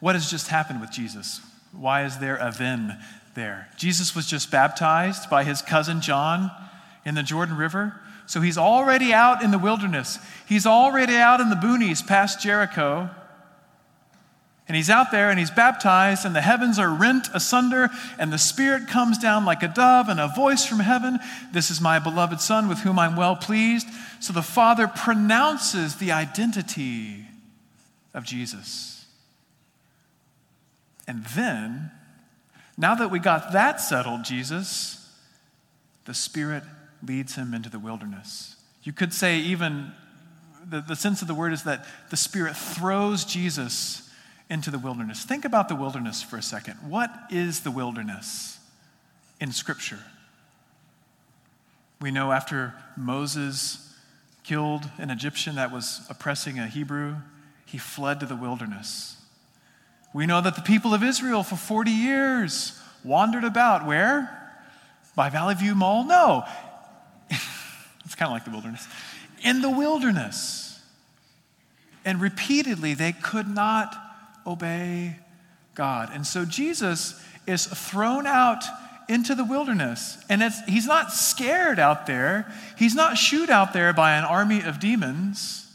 What 0.00 0.16
has 0.16 0.30
just 0.30 0.48
happened 0.48 0.80
with 0.80 0.90
Jesus? 0.90 1.40
Why 1.72 2.04
is 2.04 2.18
there 2.18 2.36
a 2.36 2.52
then 2.56 2.98
there? 3.34 3.68
Jesus 3.78 4.14
was 4.14 4.26
just 4.26 4.50
baptized 4.50 5.30
by 5.30 5.44
his 5.44 5.62
cousin 5.62 6.00
John 6.00 6.50
in 7.06 7.14
the 7.14 7.22
Jordan 7.22 7.56
River. 7.56 8.00
So 8.26 8.40
he's 8.40 8.58
already 8.58 9.12
out 9.12 9.42
in 9.42 9.50
the 9.50 9.58
wilderness. 9.58 10.18
He's 10.46 10.66
already 10.66 11.16
out 11.16 11.40
in 11.40 11.50
the 11.50 11.56
boonies 11.56 12.04
past 12.04 12.40
Jericho. 12.40 13.10
And 14.66 14.76
he's 14.76 14.88
out 14.88 15.10
there 15.10 15.28
and 15.28 15.38
he's 15.38 15.50
baptized, 15.50 16.24
and 16.24 16.34
the 16.34 16.40
heavens 16.40 16.78
are 16.78 16.88
rent 16.88 17.28
asunder, 17.34 17.90
and 18.18 18.32
the 18.32 18.38
Spirit 18.38 18.88
comes 18.88 19.18
down 19.18 19.44
like 19.44 19.62
a 19.62 19.68
dove, 19.68 20.08
and 20.08 20.18
a 20.18 20.28
voice 20.28 20.64
from 20.64 20.80
heaven 20.80 21.18
This 21.52 21.70
is 21.70 21.80
my 21.80 21.98
beloved 21.98 22.40
Son 22.40 22.68
with 22.68 22.78
whom 22.78 22.98
I'm 22.98 23.16
well 23.16 23.36
pleased. 23.36 23.86
So 24.20 24.32
the 24.32 24.42
Father 24.42 24.88
pronounces 24.88 25.96
the 25.96 26.12
identity 26.12 27.26
of 28.14 28.24
Jesus. 28.24 29.04
And 31.06 31.26
then, 31.26 31.90
now 32.78 32.94
that 32.94 33.10
we 33.10 33.18
got 33.18 33.52
that 33.52 33.82
settled, 33.82 34.24
Jesus, 34.24 35.10
the 36.06 36.14
Spirit 36.14 36.62
leads 37.06 37.34
him 37.34 37.52
into 37.52 37.68
the 37.68 37.78
wilderness. 37.78 38.56
You 38.82 38.94
could 38.94 39.12
say, 39.12 39.38
even 39.40 39.92
the, 40.66 40.80
the 40.80 40.96
sense 40.96 41.20
of 41.20 41.28
the 41.28 41.34
word 41.34 41.52
is 41.52 41.64
that 41.64 41.84
the 42.08 42.16
Spirit 42.16 42.56
throws 42.56 43.26
Jesus 43.26 44.03
into 44.50 44.70
the 44.70 44.78
wilderness. 44.78 45.24
Think 45.24 45.44
about 45.44 45.68
the 45.68 45.74
wilderness 45.74 46.22
for 46.22 46.36
a 46.36 46.42
second. 46.42 46.74
What 46.86 47.10
is 47.30 47.60
the 47.60 47.70
wilderness 47.70 48.58
in 49.40 49.52
Scripture? 49.52 50.00
We 52.00 52.10
know 52.10 52.32
after 52.32 52.74
Moses 52.96 53.94
killed 54.42 54.88
an 54.98 55.10
Egyptian 55.10 55.56
that 55.56 55.72
was 55.72 56.06
oppressing 56.10 56.58
a 56.58 56.66
Hebrew, 56.66 57.16
he 57.64 57.78
fled 57.78 58.20
to 58.20 58.26
the 58.26 58.36
wilderness. 58.36 59.16
We 60.12 60.26
know 60.26 60.40
that 60.40 60.54
the 60.54 60.62
people 60.62 60.94
of 60.94 61.02
Israel 61.02 61.42
for 61.42 61.56
40 61.56 61.90
years 61.90 62.78
wandered 63.02 63.44
about 63.44 63.86
where? 63.86 64.30
By 65.16 65.30
Valley 65.30 65.54
View 65.54 65.74
Mall? 65.74 66.04
No. 66.04 66.44
it's 67.30 68.14
kind 68.14 68.28
of 68.28 68.32
like 68.32 68.44
the 68.44 68.50
wilderness. 68.50 68.86
In 69.42 69.62
the 69.62 69.70
wilderness. 69.70 70.80
And 72.04 72.20
repeatedly, 72.20 72.94
they 72.94 73.12
could 73.12 73.48
not 73.48 73.96
obey 74.46 75.16
God. 75.74 76.10
And 76.12 76.26
so 76.26 76.44
Jesus 76.44 77.20
is 77.46 77.66
thrown 77.66 78.26
out 78.26 78.64
into 79.08 79.34
the 79.34 79.44
wilderness. 79.44 80.18
And 80.28 80.42
he's 80.66 80.86
not 80.86 81.12
scared 81.12 81.78
out 81.78 82.06
there, 82.06 82.52
he's 82.76 82.94
not 82.94 83.16
shooed 83.16 83.50
out 83.50 83.72
there 83.72 83.92
by 83.92 84.16
an 84.16 84.24
army 84.24 84.62
of 84.62 84.80
demons, 84.80 85.66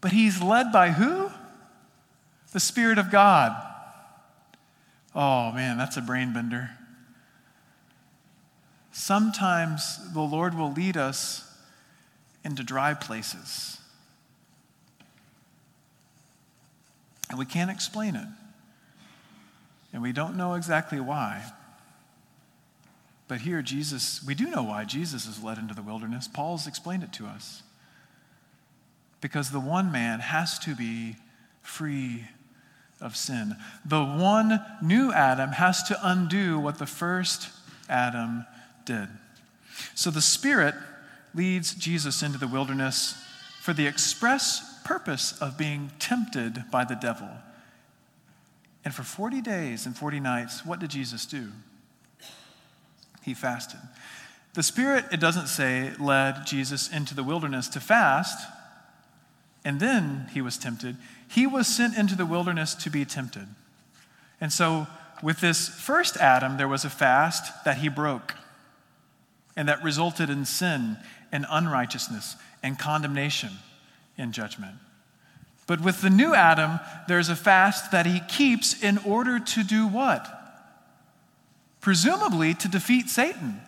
but 0.00 0.12
he's 0.12 0.42
led 0.42 0.72
by 0.72 0.90
who? 0.90 1.30
The 2.52 2.60
Spirit 2.60 2.98
of 2.98 3.10
God. 3.10 3.52
Oh 5.14 5.52
man, 5.52 5.78
that's 5.78 5.96
a 5.96 6.02
brain 6.02 6.32
bender. 6.32 6.70
Sometimes 8.92 10.12
the 10.12 10.20
Lord 10.20 10.54
will 10.54 10.72
lead 10.72 10.96
us 10.96 11.42
into 12.44 12.62
dry 12.62 12.94
places. 12.94 13.78
And 17.28 17.38
we 17.38 17.44
can't 17.44 17.70
explain 17.70 18.16
it. 18.16 18.26
And 19.92 20.02
we 20.02 20.12
don't 20.12 20.36
know 20.36 20.54
exactly 20.54 21.00
why. 21.00 21.42
But 23.28 23.40
here, 23.40 23.62
Jesus, 23.62 24.22
we 24.24 24.34
do 24.34 24.48
know 24.48 24.62
why 24.62 24.84
Jesus 24.84 25.26
is 25.26 25.42
led 25.42 25.58
into 25.58 25.74
the 25.74 25.82
wilderness. 25.82 26.28
Paul's 26.28 26.66
explained 26.66 27.02
it 27.02 27.12
to 27.14 27.26
us. 27.26 27.62
Because 29.20 29.50
the 29.50 29.60
one 29.60 29.90
man 29.90 30.20
has 30.20 30.58
to 30.60 30.76
be 30.76 31.16
free 31.62 32.24
of 33.00 33.16
sin. 33.16 33.56
The 33.84 34.04
one 34.04 34.60
new 34.82 35.12
Adam 35.12 35.50
has 35.50 35.82
to 35.84 35.98
undo 36.02 36.58
what 36.58 36.78
the 36.78 36.86
first 36.86 37.48
Adam 37.88 38.46
did. 38.84 39.08
So 39.94 40.10
the 40.10 40.22
Spirit 40.22 40.74
leads 41.34 41.74
Jesus 41.74 42.22
into 42.22 42.38
the 42.38 42.46
wilderness 42.46 43.20
for 43.60 43.72
the 43.72 43.86
express 43.86 44.65
purpose 44.86 45.36
of 45.40 45.58
being 45.58 45.90
tempted 45.98 46.62
by 46.70 46.84
the 46.84 46.94
devil. 46.94 47.28
And 48.84 48.94
for 48.94 49.02
40 49.02 49.40
days 49.40 49.84
and 49.84 49.96
40 49.96 50.20
nights, 50.20 50.64
what 50.64 50.78
did 50.78 50.90
Jesus 50.90 51.26
do? 51.26 51.48
He 53.24 53.34
fasted. 53.34 53.80
The 54.54 54.62
Spirit, 54.62 55.06
it 55.10 55.18
doesn't 55.18 55.48
say, 55.48 55.90
led 55.98 56.46
Jesus 56.46 56.88
into 56.88 57.16
the 57.16 57.24
wilderness 57.24 57.66
to 57.70 57.80
fast, 57.80 58.48
and 59.64 59.80
then 59.80 60.28
he 60.32 60.40
was 60.40 60.56
tempted. 60.56 60.96
He 61.28 61.48
was 61.48 61.66
sent 61.66 61.98
into 61.98 62.14
the 62.14 62.24
wilderness 62.24 62.76
to 62.76 62.88
be 62.88 63.04
tempted. 63.04 63.48
And 64.40 64.52
so, 64.52 64.86
with 65.20 65.40
this 65.40 65.68
first 65.68 66.16
Adam, 66.18 66.58
there 66.58 66.68
was 66.68 66.84
a 66.84 66.90
fast 66.90 67.64
that 67.64 67.78
he 67.78 67.88
broke, 67.88 68.34
and 69.56 69.68
that 69.68 69.82
resulted 69.82 70.30
in 70.30 70.44
sin 70.44 70.96
and 71.32 71.44
unrighteousness 71.50 72.36
and 72.62 72.78
condemnation 72.78 73.50
in 74.16 74.32
judgment. 74.32 74.76
But 75.66 75.80
with 75.80 76.00
the 76.00 76.10
new 76.10 76.34
Adam, 76.34 76.78
there's 77.08 77.28
a 77.28 77.36
fast 77.36 77.90
that 77.90 78.06
he 78.06 78.20
keeps 78.20 78.82
in 78.82 78.98
order 78.98 79.38
to 79.40 79.64
do 79.64 79.86
what? 79.86 80.26
Presumably 81.80 82.54
to 82.54 82.68
defeat 82.68 83.08
Satan, 83.08 83.60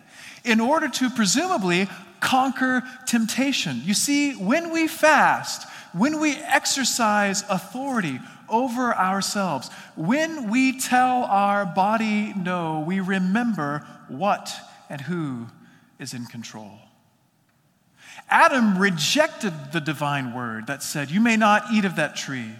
in 0.45 0.61
order 0.61 0.88
to 0.88 1.11
presumably 1.11 1.88
conquer 2.21 2.83
temptation. 3.07 3.83
You 3.85 3.95
see, 3.95 4.33
when 4.33 4.73
we 4.73 4.88
fast, 4.88 5.69
when 5.93 6.21
we 6.21 6.37
exercise 6.37 7.43
authority 7.49 8.21
over 8.49 8.95
ourselves. 8.95 9.71
When 9.97 10.50
we 10.50 10.78
tell 10.78 11.25
our 11.25 11.67
body 11.67 12.33
no, 12.35 12.85
we 12.87 13.00
remember 13.00 13.87
what 14.09 14.52
and 14.88 15.00
who 15.00 15.47
is 15.99 16.14
in 16.14 16.26
control. 16.26 16.78
Adam 18.28 18.78
rejected 18.78 19.52
the 19.72 19.80
divine 19.80 20.34
word 20.34 20.66
that 20.66 20.82
said, 20.82 21.10
You 21.10 21.20
may 21.20 21.37
not 21.37 21.64
eat 21.72 21.84
of 21.84 21.96
that 21.96 22.16
tree, 22.16 22.52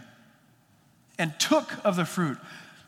and 1.19 1.39
took 1.39 1.85
of 1.85 1.97
the 1.97 2.05
fruit. 2.05 2.39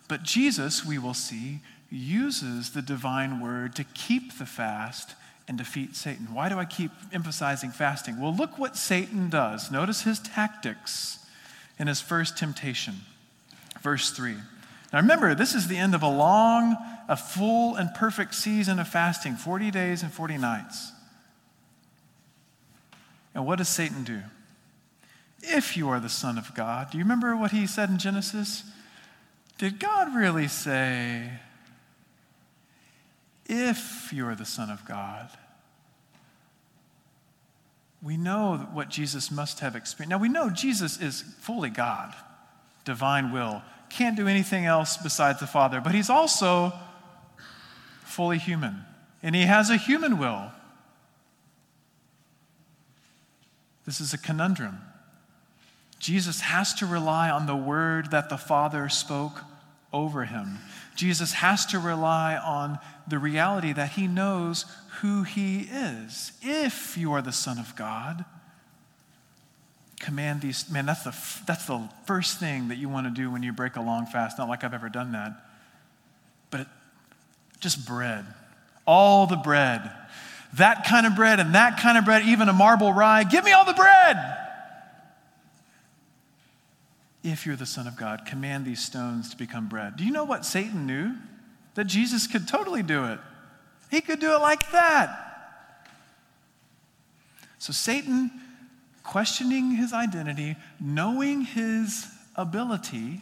But 0.08 0.22
Jesus, 0.22 0.84
we 0.84 0.98
will 0.98 1.14
see, 1.14 1.60
uses 1.90 2.70
the 2.70 2.82
divine 2.82 3.40
word 3.40 3.74
to 3.76 3.84
keep 3.84 4.38
the 4.38 4.46
fast 4.46 5.14
and 5.48 5.58
defeat 5.58 5.96
Satan. 5.96 6.32
Why 6.32 6.48
do 6.48 6.58
I 6.58 6.64
keep 6.64 6.92
emphasizing 7.12 7.70
fasting? 7.70 8.20
Well, 8.20 8.34
look 8.34 8.58
what 8.58 8.76
Satan 8.76 9.30
does. 9.30 9.70
Notice 9.70 10.02
his 10.02 10.20
tactics 10.20 11.18
in 11.78 11.88
his 11.88 12.00
first 12.00 12.38
temptation. 12.38 12.94
Verse 13.82 14.10
3. 14.12 14.34
Now 14.92 15.00
remember, 15.00 15.34
this 15.34 15.54
is 15.54 15.68
the 15.68 15.76
end 15.76 15.94
of 15.94 16.02
a 16.02 16.08
long, 16.08 16.76
a 17.08 17.16
full 17.16 17.74
and 17.74 17.92
perfect 17.94 18.34
season 18.34 18.78
of 18.78 18.88
fasting 18.88 19.34
40 19.34 19.70
days 19.70 20.02
and 20.02 20.12
40 20.12 20.38
nights. 20.38 20.92
And 23.34 23.46
what 23.46 23.58
does 23.58 23.68
Satan 23.68 24.04
do? 24.04 24.20
If 25.42 25.76
you 25.76 25.88
are 25.88 26.00
the 26.00 26.08
Son 26.08 26.36
of 26.36 26.54
God, 26.54 26.90
do 26.90 26.98
you 26.98 27.04
remember 27.04 27.36
what 27.36 27.50
he 27.50 27.66
said 27.66 27.88
in 27.88 27.98
Genesis? 27.98 28.64
Did 29.58 29.78
God 29.78 30.14
really 30.14 30.48
say, 30.48 31.30
if 33.46 34.12
you 34.12 34.26
are 34.26 34.34
the 34.34 34.44
Son 34.44 34.70
of 34.70 34.84
God? 34.84 35.30
We 38.02 38.16
know 38.16 38.68
what 38.72 38.88
Jesus 38.88 39.30
must 39.30 39.60
have 39.60 39.76
experienced. 39.76 40.10
Now, 40.10 40.18
we 40.18 40.28
know 40.28 40.50
Jesus 40.50 41.00
is 41.00 41.22
fully 41.40 41.70
God, 41.70 42.14
divine 42.84 43.32
will, 43.32 43.62
can't 43.90 44.16
do 44.16 44.26
anything 44.28 44.64
else 44.64 44.96
besides 44.96 45.40
the 45.40 45.46
Father, 45.46 45.80
but 45.80 45.94
he's 45.94 46.08
also 46.08 46.72
fully 48.04 48.38
human, 48.38 48.84
and 49.22 49.34
he 49.34 49.42
has 49.42 49.68
a 49.68 49.76
human 49.76 50.18
will. 50.18 50.50
This 53.90 54.00
is 54.00 54.14
a 54.14 54.18
conundrum. 54.18 54.78
Jesus 55.98 56.42
has 56.42 56.74
to 56.74 56.86
rely 56.86 57.28
on 57.28 57.46
the 57.46 57.56
word 57.56 58.12
that 58.12 58.28
the 58.28 58.38
Father 58.38 58.88
spoke 58.88 59.40
over 59.92 60.26
him. 60.26 60.58
Jesus 60.94 61.32
has 61.32 61.66
to 61.66 61.80
rely 61.80 62.36
on 62.36 62.78
the 63.08 63.18
reality 63.18 63.72
that 63.72 63.90
he 63.90 64.06
knows 64.06 64.64
who 65.00 65.24
he 65.24 65.62
is. 65.62 66.30
If 66.40 66.96
you 66.96 67.12
are 67.12 67.20
the 67.20 67.32
Son 67.32 67.58
of 67.58 67.74
God, 67.74 68.24
command 69.98 70.42
these. 70.42 70.70
Man, 70.70 70.86
that's 70.86 71.02
the, 71.02 71.44
that's 71.44 71.66
the 71.66 71.88
first 72.06 72.38
thing 72.38 72.68
that 72.68 72.78
you 72.78 72.88
want 72.88 73.08
to 73.08 73.10
do 73.12 73.28
when 73.28 73.42
you 73.42 73.52
break 73.52 73.74
a 73.74 73.82
long 73.82 74.06
fast. 74.06 74.38
Not 74.38 74.48
like 74.48 74.62
I've 74.62 74.72
ever 74.72 74.88
done 74.88 75.10
that, 75.10 75.32
but 76.52 76.68
just 77.58 77.84
bread. 77.88 78.24
All 78.86 79.26
the 79.26 79.34
bread 79.34 79.90
that 80.54 80.84
kind 80.84 81.06
of 81.06 81.14
bread 81.14 81.40
and 81.40 81.54
that 81.54 81.78
kind 81.78 81.96
of 81.96 82.04
bread, 82.04 82.24
even 82.26 82.48
a 82.48 82.52
marble 82.52 82.92
rye. 82.92 83.24
Give 83.24 83.44
me 83.44 83.52
all 83.52 83.64
the 83.64 83.74
bread. 83.74 84.36
If 87.22 87.46
you're 87.46 87.56
the 87.56 87.66
Son 87.66 87.86
of 87.86 87.96
God, 87.96 88.24
command 88.26 88.64
these 88.64 88.80
stones 88.80 89.30
to 89.30 89.36
become 89.36 89.68
bread. 89.68 89.96
Do 89.96 90.04
you 90.04 90.10
know 90.10 90.24
what 90.24 90.44
Satan 90.44 90.86
knew? 90.86 91.14
That 91.74 91.84
Jesus 91.84 92.26
could 92.26 92.48
totally 92.48 92.82
do 92.82 93.04
it. 93.04 93.20
He 93.90 94.00
could 94.00 94.18
do 94.20 94.34
it 94.34 94.40
like 94.40 94.70
that. 94.72 95.88
So 97.58 97.72
Satan, 97.72 98.30
questioning 99.04 99.72
his 99.72 99.92
identity, 99.92 100.56
knowing 100.80 101.42
his 101.42 102.06
ability, 102.34 103.20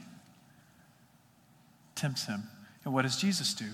tempts 1.94 2.26
him. 2.26 2.44
And 2.84 2.94
what 2.94 3.02
does 3.02 3.16
Jesus 3.16 3.52
do? 3.52 3.66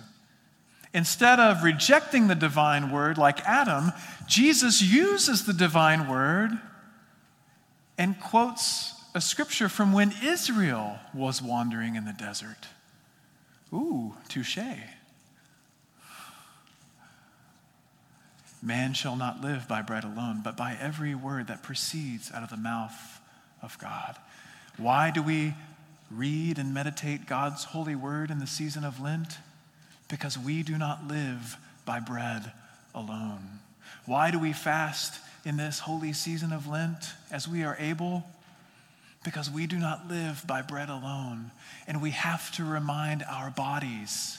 Instead 0.94 1.40
of 1.40 1.64
rejecting 1.64 2.28
the 2.28 2.36
divine 2.36 2.92
word 2.92 3.18
like 3.18 3.40
Adam, 3.40 3.92
Jesus 4.28 4.80
uses 4.80 5.44
the 5.44 5.52
divine 5.52 6.08
word 6.08 6.52
and 7.98 8.18
quotes 8.20 8.94
a 9.12 9.20
scripture 9.20 9.68
from 9.68 9.92
when 9.92 10.14
Israel 10.22 11.00
was 11.12 11.42
wandering 11.42 11.96
in 11.96 12.04
the 12.04 12.12
desert. 12.12 12.68
Ooh, 13.72 14.14
touche. 14.28 14.58
Man 18.62 18.94
shall 18.94 19.16
not 19.16 19.42
live 19.42 19.66
by 19.66 19.82
bread 19.82 20.04
alone, 20.04 20.42
but 20.44 20.56
by 20.56 20.76
every 20.80 21.14
word 21.14 21.48
that 21.48 21.64
proceeds 21.64 22.30
out 22.32 22.44
of 22.44 22.50
the 22.50 22.56
mouth 22.56 23.20
of 23.60 23.76
God. 23.78 24.16
Why 24.76 25.10
do 25.10 25.22
we 25.22 25.54
read 26.08 26.56
and 26.56 26.72
meditate 26.72 27.26
God's 27.26 27.64
holy 27.64 27.96
word 27.96 28.30
in 28.30 28.38
the 28.38 28.46
season 28.46 28.84
of 28.84 29.00
Lent? 29.00 29.38
Because 30.14 30.38
we 30.38 30.62
do 30.62 30.78
not 30.78 31.08
live 31.08 31.56
by 31.84 31.98
bread 31.98 32.52
alone. 32.94 33.58
Why 34.06 34.30
do 34.30 34.38
we 34.38 34.52
fast 34.52 35.20
in 35.44 35.56
this 35.56 35.80
holy 35.80 36.12
season 36.12 36.52
of 36.52 36.68
Lent 36.68 37.14
as 37.32 37.48
we 37.48 37.64
are 37.64 37.76
able? 37.80 38.22
Because 39.24 39.50
we 39.50 39.66
do 39.66 39.76
not 39.76 40.06
live 40.06 40.44
by 40.46 40.62
bread 40.62 40.88
alone. 40.88 41.50
And 41.88 42.00
we 42.00 42.10
have 42.10 42.52
to 42.52 42.64
remind 42.64 43.24
our 43.24 43.50
bodies 43.50 44.38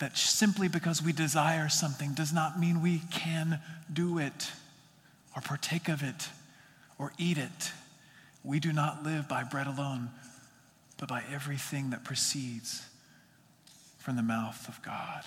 that 0.00 0.16
simply 0.18 0.66
because 0.66 1.00
we 1.00 1.12
desire 1.12 1.68
something 1.68 2.12
does 2.12 2.32
not 2.32 2.58
mean 2.58 2.82
we 2.82 3.02
can 3.12 3.60
do 3.92 4.18
it 4.18 4.50
or 5.36 5.42
partake 5.42 5.88
of 5.88 6.02
it 6.02 6.30
or 6.98 7.12
eat 7.16 7.38
it. 7.38 7.70
We 8.42 8.58
do 8.58 8.72
not 8.72 9.04
live 9.04 9.28
by 9.28 9.44
bread 9.44 9.68
alone, 9.68 10.10
but 10.98 11.08
by 11.08 11.22
everything 11.32 11.90
that 11.90 12.02
proceeds 12.02 12.82
from 14.00 14.16
the 14.16 14.22
mouth 14.22 14.68
of 14.68 14.82
God. 14.82 15.22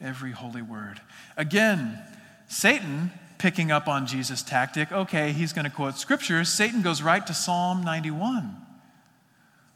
Every 0.00 0.32
holy 0.32 0.62
word. 0.62 1.00
Again, 1.36 2.02
Satan 2.48 3.12
picking 3.38 3.70
up 3.70 3.88
on 3.88 4.06
Jesus' 4.06 4.42
tactic. 4.42 4.92
Okay, 4.92 5.32
he's 5.32 5.52
going 5.52 5.64
to 5.64 5.70
quote 5.70 5.96
scriptures. 5.96 6.48
Satan 6.48 6.82
goes 6.82 7.00
right 7.00 7.26
to 7.26 7.32
Psalm 7.32 7.82
91. 7.82 8.56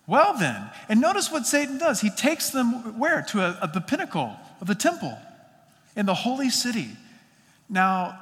Well, 0.07 0.35
then, 0.39 0.71
and 0.89 1.01
notice 1.01 1.33
what 1.33 1.47
Satan 1.47 1.79
does. 1.79 2.01
He 2.01 2.11
takes 2.11 2.51
them 2.51 2.99
where? 2.99 3.23
To 3.31 3.41
a, 3.41 3.59
a, 3.63 3.71
the 3.73 3.81
pinnacle 3.81 4.37
of 4.61 4.67
the 4.69 4.75
temple 4.75 5.19
in 5.97 6.07
the 6.07 6.15
holy 6.15 6.51
city. 6.51 6.91
Now, 7.69 8.19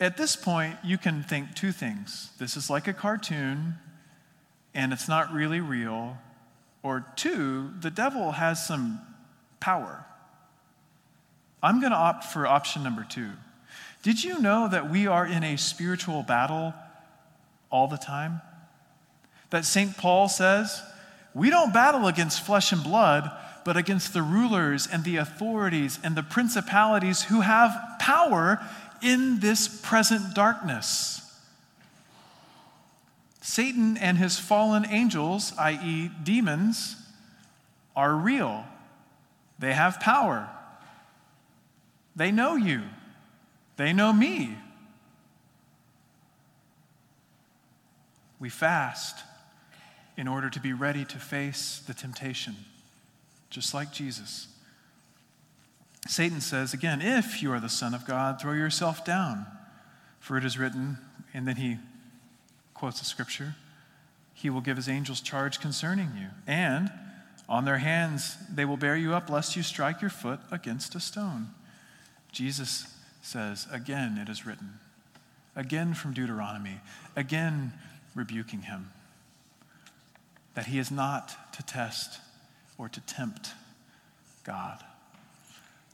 at 0.00 0.16
this 0.16 0.36
point, 0.36 0.76
you 0.82 0.96
can 0.96 1.22
think 1.22 1.54
two 1.54 1.72
things. 1.72 2.30
This 2.38 2.56
is 2.56 2.70
like 2.70 2.88
a 2.88 2.94
cartoon, 2.94 3.74
and 4.74 4.92
it's 4.92 5.08
not 5.08 5.32
really 5.32 5.60
real, 5.60 6.16
or 6.84 7.06
two, 7.16 7.70
the 7.80 7.90
devil 7.90 8.32
has 8.32 8.64
some 8.64 9.00
power. 9.58 10.04
I'm 11.62 11.80
going 11.80 11.92
to 11.92 11.98
opt 11.98 12.24
for 12.24 12.46
option 12.46 12.84
number 12.84 13.04
two. 13.08 13.30
Did 14.02 14.22
you 14.22 14.38
know 14.38 14.68
that 14.68 14.90
we 14.90 15.06
are 15.06 15.26
in 15.26 15.42
a 15.42 15.56
spiritual 15.56 16.22
battle 16.22 16.74
all 17.70 17.88
the 17.88 17.96
time? 17.96 18.42
That 19.48 19.64
St. 19.64 19.96
Paul 19.96 20.28
says, 20.28 20.82
we 21.34 21.48
don't 21.48 21.72
battle 21.72 22.06
against 22.06 22.44
flesh 22.44 22.70
and 22.70 22.84
blood, 22.84 23.30
but 23.64 23.78
against 23.78 24.12
the 24.12 24.22
rulers 24.22 24.86
and 24.86 25.04
the 25.04 25.16
authorities 25.16 25.98
and 26.04 26.14
the 26.14 26.22
principalities 26.22 27.22
who 27.22 27.40
have 27.40 27.74
power 27.98 28.60
in 29.00 29.40
this 29.40 29.68
present 29.68 30.34
darkness. 30.34 31.23
Satan 33.46 33.98
and 33.98 34.16
his 34.16 34.38
fallen 34.38 34.86
angels, 34.88 35.52
i.e., 35.58 36.10
demons, 36.22 36.96
are 37.94 38.14
real. 38.14 38.64
They 39.58 39.74
have 39.74 40.00
power. 40.00 40.48
They 42.16 42.30
know 42.30 42.56
you. 42.56 42.84
They 43.76 43.92
know 43.92 44.14
me. 44.14 44.56
We 48.40 48.48
fast 48.48 49.22
in 50.16 50.26
order 50.26 50.48
to 50.48 50.58
be 50.58 50.72
ready 50.72 51.04
to 51.04 51.18
face 51.18 51.82
the 51.86 51.92
temptation, 51.92 52.56
just 53.50 53.74
like 53.74 53.92
Jesus. 53.92 54.48
Satan 56.08 56.40
says 56.40 56.72
again, 56.72 57.02
If 57.02 57.42
you 57.42 57.52
are 57.52 57.60
the 57.60 57.68
Son 57.68 57.92
of 57.92 58.06
God, 58.06 58.40
throw 58.40 58.54
yourself 58.54 59.04
down, 59.04 59.44
for 60.18 60.38
it 60.38 60.46
is 60.46 60.58
written, 60.58 60.96
and 61.34 61.46
then 61.46 61.56
he 61.56 61.76
quotes 62.74 62.98
the 62.98 63.06
scripture, 63.06 63.54
he 64.34 64.50
will 64.50 64.60
give 64.60 64.76
his 64.76 64.88
angels 64.88 65.20
charge 65.20 65.60
concerning 65.60 66.10
you. 66.18 66.28
And 66.46 66.90
on 67.48 67.64
their 67.64 67.78
hands 67.78 68.36
they 68.52 68.64
will 68.64 68.76
bear 68.76 68.96
you 68.96 69.14
up, 69.14 69.30
lest 69.30 69.56
you 69.56 69.62
strike 69.62 70.00
your 70.00 70.10
foot 70.10 70.40
against 70.50 70.94
a 70.94 71.00
stone. 71.00 71.48
Jesus 72.32 72.86
says, 73.22 73.66
Again 73.72 74.18
it 74.18 74.28
is 74.28 74.44
written. 74.44 74.80
Again 75.56 75.94
from 75.94 76.12
Deuteronomy. 76.12 76.80
Again 77.16 77.72
rebuking 78.14 78.62
him. 78.62 78.90
That 80.54 80.66
he 80.66 80.78
is 80.78 80.90
not 80.90 81.52
to 81.54 81.62
test 81.62 82.20
or 82.76 82.88
to 82.88 83.00
tempt 83.00 83.50
God. 84.44 84.82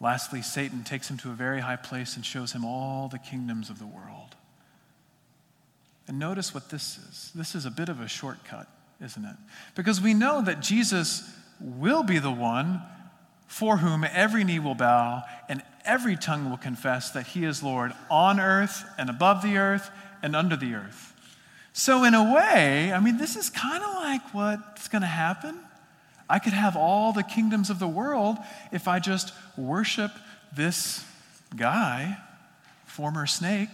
Lastly, 0.00 0.40
Satan 0.40 0.82
takes 0.82 1.10
him 1.10 1.18
to 1.18 1.30
a 1.30 1.34
very 1.34 1.60
high 1.60 1.76
place 1.76 2.16
and 2.16 2.24
shows 2.24 2.52
him 2.52 2.64
all 2.64 3.08
the 3.08 3.18
kingdoms 3.18 3.68
of 3.68 3.78
the 3.78 3.86
world. 3.86 4.34
And 6.10 6.18
notice 6.18 6.52
what 6.52 6.70
this 6.70 6.98
is 6.98 7.30
this 7.36 7.54
is 7.54 7.66
a 7.66 7.70
bit 7.70 7.88
of 7.88 8.00
a 8.00 8.08
shortcut. 8.08 8.66
isn't 9.00 9.24
it? 9.24 9.36
Because 9.76 10.00
we 10.00 10.12
know 10.12 10.42
that 10.42 10.58
Jesus 10.58 11.22
will 11.60 12.02
be 12.02 12.18
the 12.18 12.32
one 12.32 12.82
for 13.46 13.76
whom 13.76 14.02
every 14.02 14.42
knee 14.42 14.58
will 14.58 14.74
bow 14.74 15.22
and 15.48 15.62
every 15.84 16.16
tongue 16.16 16.50
will 16.50 16.56
confess 16.56 17.12
that 17.12 17.28
he 17.28 17.44
is 17.44 17.62
Lord 17.62 17.92
on 18.10 18.40
earth 18.40 18.84
and 18.98 19.08
above 19.08 19.40
the 19.40 19.56
earth 19.56 19.88
and 20.20 20.34
under 20.34 20.56
the 20.56 20.74
earth. 20.74 21.14
So, 21.72 22.02
in 22.02 22.14
a 22.14 22.34
way, 22.34 22.92
I 22.92 22.98
mean, 22.98 23.16
this 23.16 23.36
is 23.36 23.48
kind 23.48 23.84
of 23.84 23.94
like 23.94 24.34
what's 24.34 24.88
going 24.88 25.02
to 25.02 25.06
happen. 25.06 25.60
I 26.28 26.40
could 26.40 26.54
have 26.54 26.76
all 26.76 27.12
the 27.12 27.22
kingdoms 27.22 27.70
of 27.70 27.78
the 27.78 27.86
world 27.86 28.36
if 28.72 28.88
I 28.88 28.98
just 28.98 29.32
worship 29.56 30.10
this 30.56 31.04
guy, 31.56 32.18
former 32.84 33.28
snake. 33.28 33.70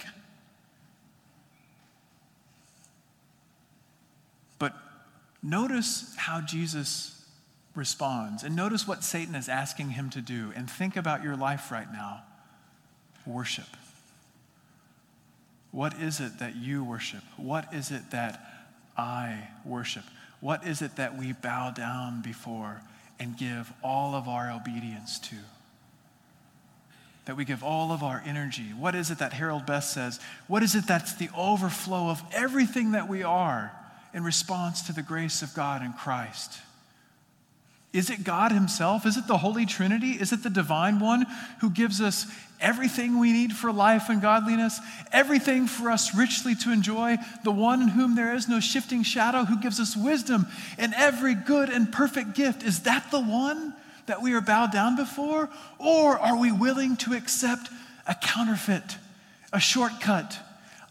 But 4.58 4.74
notice 5.42 6.14
how 6.16 6.40
Jesus 6.40 7.16
responds. 7.76 8.42
And 8.42 8.56
notice 8.56 8.88
what 8.88 9.04
Satan 9.04 9.34
is 9.34 9.48
asking 9.48 9.90
him 9.90 10.10
to 10.10 10.20
do. 10.20 10.52
And 10.56 10.68
think 10.68 10.96
about 10.96 11.22
your 11.22 11.36
life 11.36 11.70
right 11.70 11.90
now 11.92 12.22
worship. 13.26 13.66
What 15.72 16.00
is 16.00 16.20
it 16.20 16.38
that 16.38 16.56
you 16.56 16.82
worship? 16.82 17.22
What 17.36 17.74
is 17.74 17.90
it 17.90 18.10
that 18.12 18.40
I 18.96 19.48
worship? 19.64 20.04
What 20.40 20.66
is 20.66 20.80
it 20.80 20.96
that 20.96 21.18
we 21.18 21.32
bow 21.32 21.70
down 21.70 22.22
before 22.22 22.80
and 23.18 23.36
give 23.36 23.72
all 23.82 24.14
of 24.14 24.28
our 24.28 24.50
obedience 24.50 25.18
to? 25.18 25.36
That 27.26 27.36
we 27.36 27.44
give 27.44 27.64
all 27.64 27.90
of 27.90 28.02
our 28.02 28.22
energy. 28.24 28.72
What 28.78 28.94
is 28.94 29.10
it 29.10 29.18
that 29.18 29.32
Harold 29.32 29.66
Best 29.66 29.92
says? 29.92 30.20
What 30.46 30.62
is 30.62 30.74
it 30.74 30.86
that's 30.86 31.14
the 31.14 31.28
overflow 31.36 32.08
of 32.08 32.22
everything 32.32 32.92
that 32.92 33.08
we 33.08 33.22
are 33.22 33.72
in 34.16 34.24
response 34.24 34.80
to 34.80 34.94
the 34.94 35.02
grace 35.02 35.42
of 35.42 35.54
God 35.54 35.82
in 35.82 35.92
Christ? 35.92 36.58
Is 37.92 38.08
it 38.08 38.24
God 38.24 38.50
Himself? 38.50 39.04
Is 39.04 39.18
it 39.18 39.26
the 39.26 39.36
Holy 39.36 39.66
Trinity? 39.66 40.12
Is 40.12 40.32
it 40.32 40.42
the 40.42 40.50
Divine 40.50 41.00
One 41.00 41.26
who 41.60 41.68
gives 41.68 42.00
us 42.00 42.26
everything 42.58 43.18
we 43.18 43.30
need 43.30 43.52
for 43.52 43.70
life 43.70 44.08
and 44.08 44.22
godliness? 44.22 44.80
Everything 45.12 45.66
for 45.66 45.90
us 45.90 46.14
richly 46.14 46.54
to 46.56 46.72
enjoy? 46.72 47.18
The 47.44 47.50
one 47.50 47.82
in 47.82 47.88
whom 47.88 48.16
there 48.16 48.34
is 48.34 48.48
no 48.48 48.58
shifting 48.58 49.02
shadow, 49.02 49.44
who 49.44 49.60
gives 49.60 49.78
us 49.78 49.94
wisdom 49.94 50.46
and 50.78 50.94
every 50.94 51.34
good 51.34 51.68
and 51.68 51.92
perfect 51.92 52.34
gift? 52.34 52.62
Is 52.62 52.80
that 52.80 53.10
the 53.10 53.20
one 53.20 53.74
that 54.06 54.22
we 54.22 54.32
are 54.32 54.40
bowed 54.40 54.72
down 54.72 54.96
before? 54.96 55.50
Or 55.78 56.18
are 56.18 56.38
we 56.38 56.50
willing 56.52 56.96
to 56.98 57.12
accept 57.12 57.68
a 58.06 58.14
counterfeit, 58.14 58.96
a 59.52 59.60
shortcut? 59.60 60.38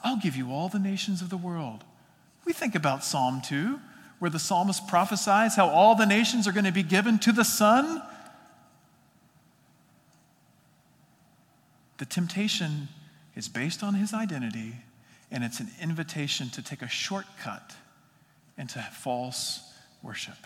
I'll 0.03 0.17
give 0.17 0.35
you 0.35 0.51
all 0.51 0.69
the 0.69 0.79
nations 0.79 1.23
of 1.23 1.31
the 1.31 1.38
world. 1.38 1.83
We 2.45 2.53
think 2.53 2.75
about 2.75 3.03
Psalm 3.03 3.41
2 3.41 3.79
where 4.19 4.31
the 4.31 4.39
psalmist 4.39 4.88
prophesies 4.88 5.55
how 5.55 5.69
all 5.69 5.95
the 5.95 6.05
nations 6.05 6.47
are 6.47 6.51
going 6.51 6.65
to 6.65 6.71
be 6.71 6.84
given 6.84 7.19
to 7.19 7.31
the 7.31 7.43
Son. 7.43 8.01
The 11.97 12.05
temptation 12.05 12.88
is 13.36 13.47
based 13.47 13.84
on 13.84 13.93
his 13.93 14.13
identity, 14.13 14.73
and 15.31 15.43
it's 15.43 15.60
an 15.60 15.69
invitation 15.81 16.49
to 16.51 16.62
take 16.62 16.81
a 16.81 16.88
shortcut 16.88 17.75
into 18.58 18.79
false 18.79 19.62
worship. 20.01 20.38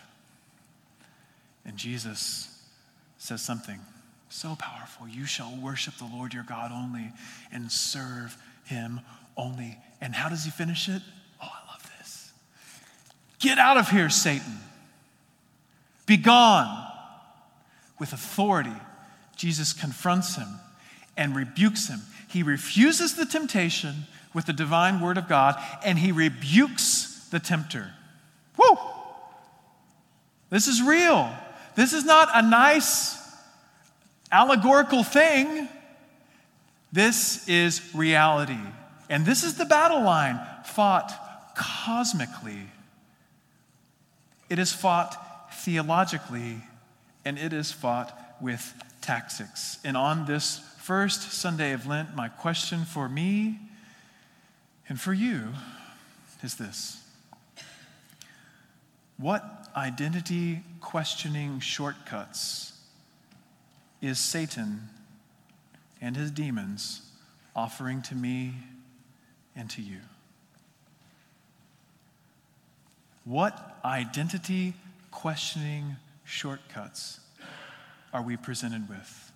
And 1.64 1.76
Jesus 1.76 2.64
says 3.18 3.42
something 3.42 3.78
so 4.28 4.56
powerful 4.56 5.08
You 5.08 5.26
shall 5.26 5.56
worship 5.56 5.94
the 5.98 6.04
Lord 6.04 6.32
your 6.32 6.44
God 6.44 6.70
only 6.72 7.12
and 7.52 7.70
serve 7.70 8.36
him 8.64 9.00
only. 9.36 9.78
And 10.00 10.14
how 10.14 10.28
does 10.28 10.44
he 10.44 10.50
finish 10.50 10.88
it? 10.88 11.02
Get 13.40 13.58
out 13.58 13.78
of 13.78 13.88
here, 13.88 14.10
Satan. 14.10 14.58
Be 16.06 16.16
gone. 16.16 16.86
With 17.98 18.12
authority, 18.12 18.72
Jesus 19.36 19.72
confronts 19.74 20.36
him 20.36 20.48
and 21.16 21.36
rebukes 21.36 21.88
him. 21.88 22.00
He 22.28 22.42
refuses 22.42 23.14
the 23.14 23.26
temptation 23.26 24.06
with 24.32 24.46
the 24.46 24.52
divine 24.52 25.00
word 25.00 25.18
of 25.18 25.28
God 25.28 25.60
and 25.84 25.98
he 25.98 26.12
rebukes 26.12 27.28
the 27.30 27.40
tempter. 27.40 27.92
Woo! 28.56 28.78
This 30.48 30.66
is 30.66 30.82
real. 30.82 31.30
This 31.74 31.92
is 31.92 32.04
not 32.04 32.28
a 32.34 32.42
nice 32.42 33.18
allegorical 34.32 35.02
thing. 35.02 35.68
This 36.92 37.48
is 37.48 37.94
reality. 37.94 38.58
And 39.08 39.26
this 39.26 39.44
is 39.44 39.54
the 39.54 39.64
battle 39.64 40.02
line 40.02 40.40
fought 40.64 41.12
cosmically 41.54 42.66
it 44.50 44.58
is 44.58 44.72
fought 44.72 45.54
theologically, 45.54 46.62
and 47.24 47.38
it 47.38 47.52
is 47.52 47.70
fought 47.70 48.36
with 48.40 48.74
tactics. 49.00 49.78
And 49.84 49.96
on 49.96 50.26
this 50.26 50.58
first 50.78 51.32
Sunday 51.32 51.72
of 51.72 51.86
Lent, 51.86 52.16
my 52.16 52.28
question 52.28 52.84
for 52.84 53.08
me 53.08 53.60
and 54.88 55.00
for 55.00 55.14
you 55.14 55.50
is 56.42 56.56
this 56.56 57.00
What 59.16 59.68
identity 59.76 60.62
questioning 60.80 61.60
shortcuts 61.60 62.72
is 64.02 64.18
Satan 64.18 64.88
and 66.00 66.16
his 66.16 66.30
demons 66.30 67.02
offering 67.54 68.02
to 68.02 68.14
me 68.16 68.54
and 69.54 69.70
to 69.70 69.82
you? 69.82 70.00
What 73.24 73.78
identity 73.84 74.74
questioning 75.10 75.96
shortcuts 76.24 77.20
are 78.12 78.22
we 78.22 78.36
presented 78.36 78.88
with 78.88 79.32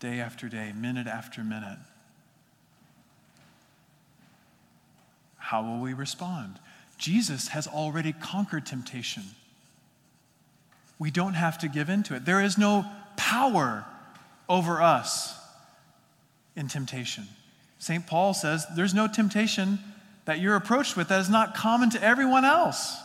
day 0.00 0.20
after 0.20 0.48
day, 0.48 0.72
minute 0.74 1.06
after 1.06 1.42
minute? 1.42 1.78
How 5.38 5.62
will 5.62 5.78
we 5.78 5.92
respond? 5.92 6.58
Jesus 6.98 7.48
has 7.48 7.66
already 7.66 8.12
conquered 8.12 8.66
temptation. 8.66 9.22
We 10.98 11.10
don't 11.10 11.34
have 11.34 11.58
to 11.58 11.68
give 11.68 11.88
in 11.88 12.02
to 12.04 12.16
it. 12.16 12.24
There 12.24 12.42
is 12.42 12.58
no 12.58 12.84
power 13.16 13.84
over 14.48 14.80
us 14.82 15.38
in 16.56 16.68
temptation. 16.68 17.28
St. 17.78 18.06
Paul 18.06 18.34
says 18.34 18.66
there's 18.74 18.94
no 18.94 19.06
temptation 19.06 19.78
that 20.26 20.40
you're 20.40 20.56
approached 20.56 20.96
with 20.96 21.08
that 21.08 21.20
is 21.20 21.30
not 21.30 21.54
common 21.54 21.88
to 21.90 22.02
everyone 22.02 22.44
else. 22.44 22.96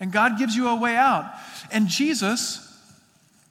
And 0.00 0.10
God 0.10 0.38
gives 0.38 0.56
you 0.56 0.68
a 0.68 0.76
way 0.76 0.96
out. 0.96 1.30
And 1.70 1.88
Jesus 1.88 2.60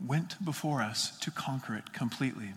went 0.06 0.44
before 0.44 0.82
us 0.82 1.18
to 1.20 1.32
conquer 1.32 1.76
it 1.76 1.94
completely. 1.94 2.50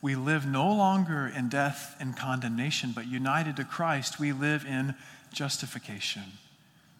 We 0.00 0.16
live 0.16 0.44
no 0.44 0.68
longer 0.72 1.32
in 1.34 1.48
death 1.48 1.96
and 2.00 2.16
condemnation, 2.16 2.92
but 2.94 3.06
united 3.06 3.56
to 3.56 3.64
Christ, 3.64 4.18
we 4.18 4.32
live 4.32 4.64
in 4.64 4.94
justification, 5.32 6.24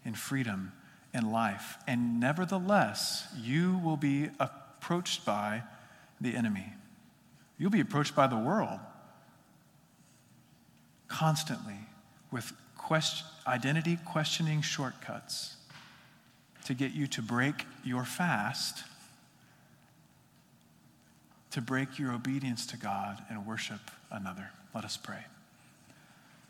in 0.05 0.15
freedom, 0.15 0.73
in 1.13 1.31
life. 1.31 1.77
And 1.87 2.21
nevertheless, 2.21 3.27
you 3.37 3.81
will 3.85 3.97
be 3.97 4.31
approached 4.39 5.25
by 5.25 5.63
the 6.21 6.37
enemy. 6.37 6.73
You'll 7.59 7.71
be 7.71 7.81
approached 7.81 8.15
by 8.15 8.29
the 8.29 8.39
world 8.39 8.79
constantly 11.13 11.79
with 12.31 12.53
identity 13.47 13.99
questioning 14.05 14.61
shortcuts 14.61 15.57
to 16.65 16.75
get 16.75 16.93
you 16.93 17.07
to 17.07 17.23
break 17.23 17.65
your 17.85 18.05
fast, 18.05 18.85
to 21.51 21.61
break 21.61 21.99
your 21.99 22.13
obedience 22.13 22.67
to 22.67 22.77
God 22.77 23.23
and 23.29 23.47
worship 23.47 23.91
another. 24.11 24.51
Let 24.75 24.85
us 24.85 24.97
pray. 24.97 25.25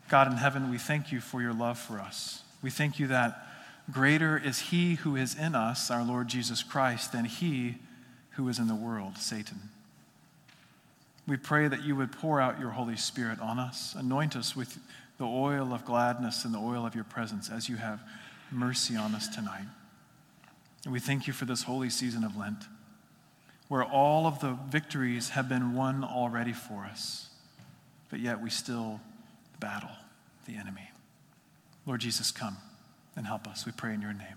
God 0.09 0.27
in 0.27 0.37
heaven, 0.37 0.69
we 0.69 0.77
thank 0.77 1.11
you 1.11 1.21
for 1.21 1.41
your 1.41 1.53
love 1.53 1.79
for 1.79 1.99
us. 1.99 2.43
We 2.61 2.69
thank 2.69 2.99
you 2.99 3.07
that 3.07 3.47
greater 3.91 4.37
is 4.37 4.59
he 4.59 4.95
who 4.95 5.15
is 5.15 5.35
in 5.35 5.55
us, 5.55 5.89
our 5.89 6.03
Lord 6.03 6.27
Jesus 6.27 6.61
Christ, 6.61 7.11
than 7.11 7.25
he 7.25 7.75
who 8.31 8.47
is 8.49 8.59
in 8.59 8.67
the 8.67 8.75
world, 8.75 9.17
Satan. 9.17 9.69
We 11.25 11.37
pray 11.37 11.67
that 11.67 11.83
you 11.83 11.95
would 11.95 12.11
pour 12.11 12.41
out 12.41 12.59
your 12.59 12.71
Holy 12.71 12.97
Spirit 12.97 13.39
on 13.39 13.59
us, 13.59 13.95
anoint 13.97 14.35
us 14.35 14.55
with 14.55 14.77
the 15.17 15.25
oil 15.25 15.73
of 15.73 15.85
gladness 15.85 16.43
and 16.43 16.53
the 16.53 16.59
oil 16.59 16.85
of 16.85 16.95
your 16.95 17.05
presence 17.05 17.49
as 17.49 17.69
you 17.69 17.77
have 17.77 18.01
mercy 18.51 18.95
on 18.95 19.15
us 19.15 19.27
tonight. 19.27 19.65
And 20.83 20.91
we 20.91 20.99
thank 20.99 21.27
you 21.27 21.33
for 21.33 21.45
this 21.45 21.63
holy 21.63 21.89
season 21.89 22.23
of 22.23 22.35
Lent, 22.35 22.65
where 23.69 23.83
all 23.83 24.27
of 24.27 24.39
the 24.39 24.57
victories 24.69 25.29
have 25.29 25.47
been 25.47 25.73
won 25.73 26.03
already 26.03 26.51
for 26.51 26.83
us, 26.83 27.29
but 28.09 28.19
yet 28.19 28.41
we 28.41 28.49
still 28.49 28.99
battle 29.59 29.91
the 30.45 30.55
enemy. 30.55 30.89
Lord 31.85 32.01
Jesus, 32.01 32.31
come 32.31 32.57
and 33.15 33.25
help 33.25 33.47
us. 33.47 33.65
We 33.65 33.71
pray 33.71 33.93
in 33.93 34.01
your 34.01 34.13
name. 34.13 34.35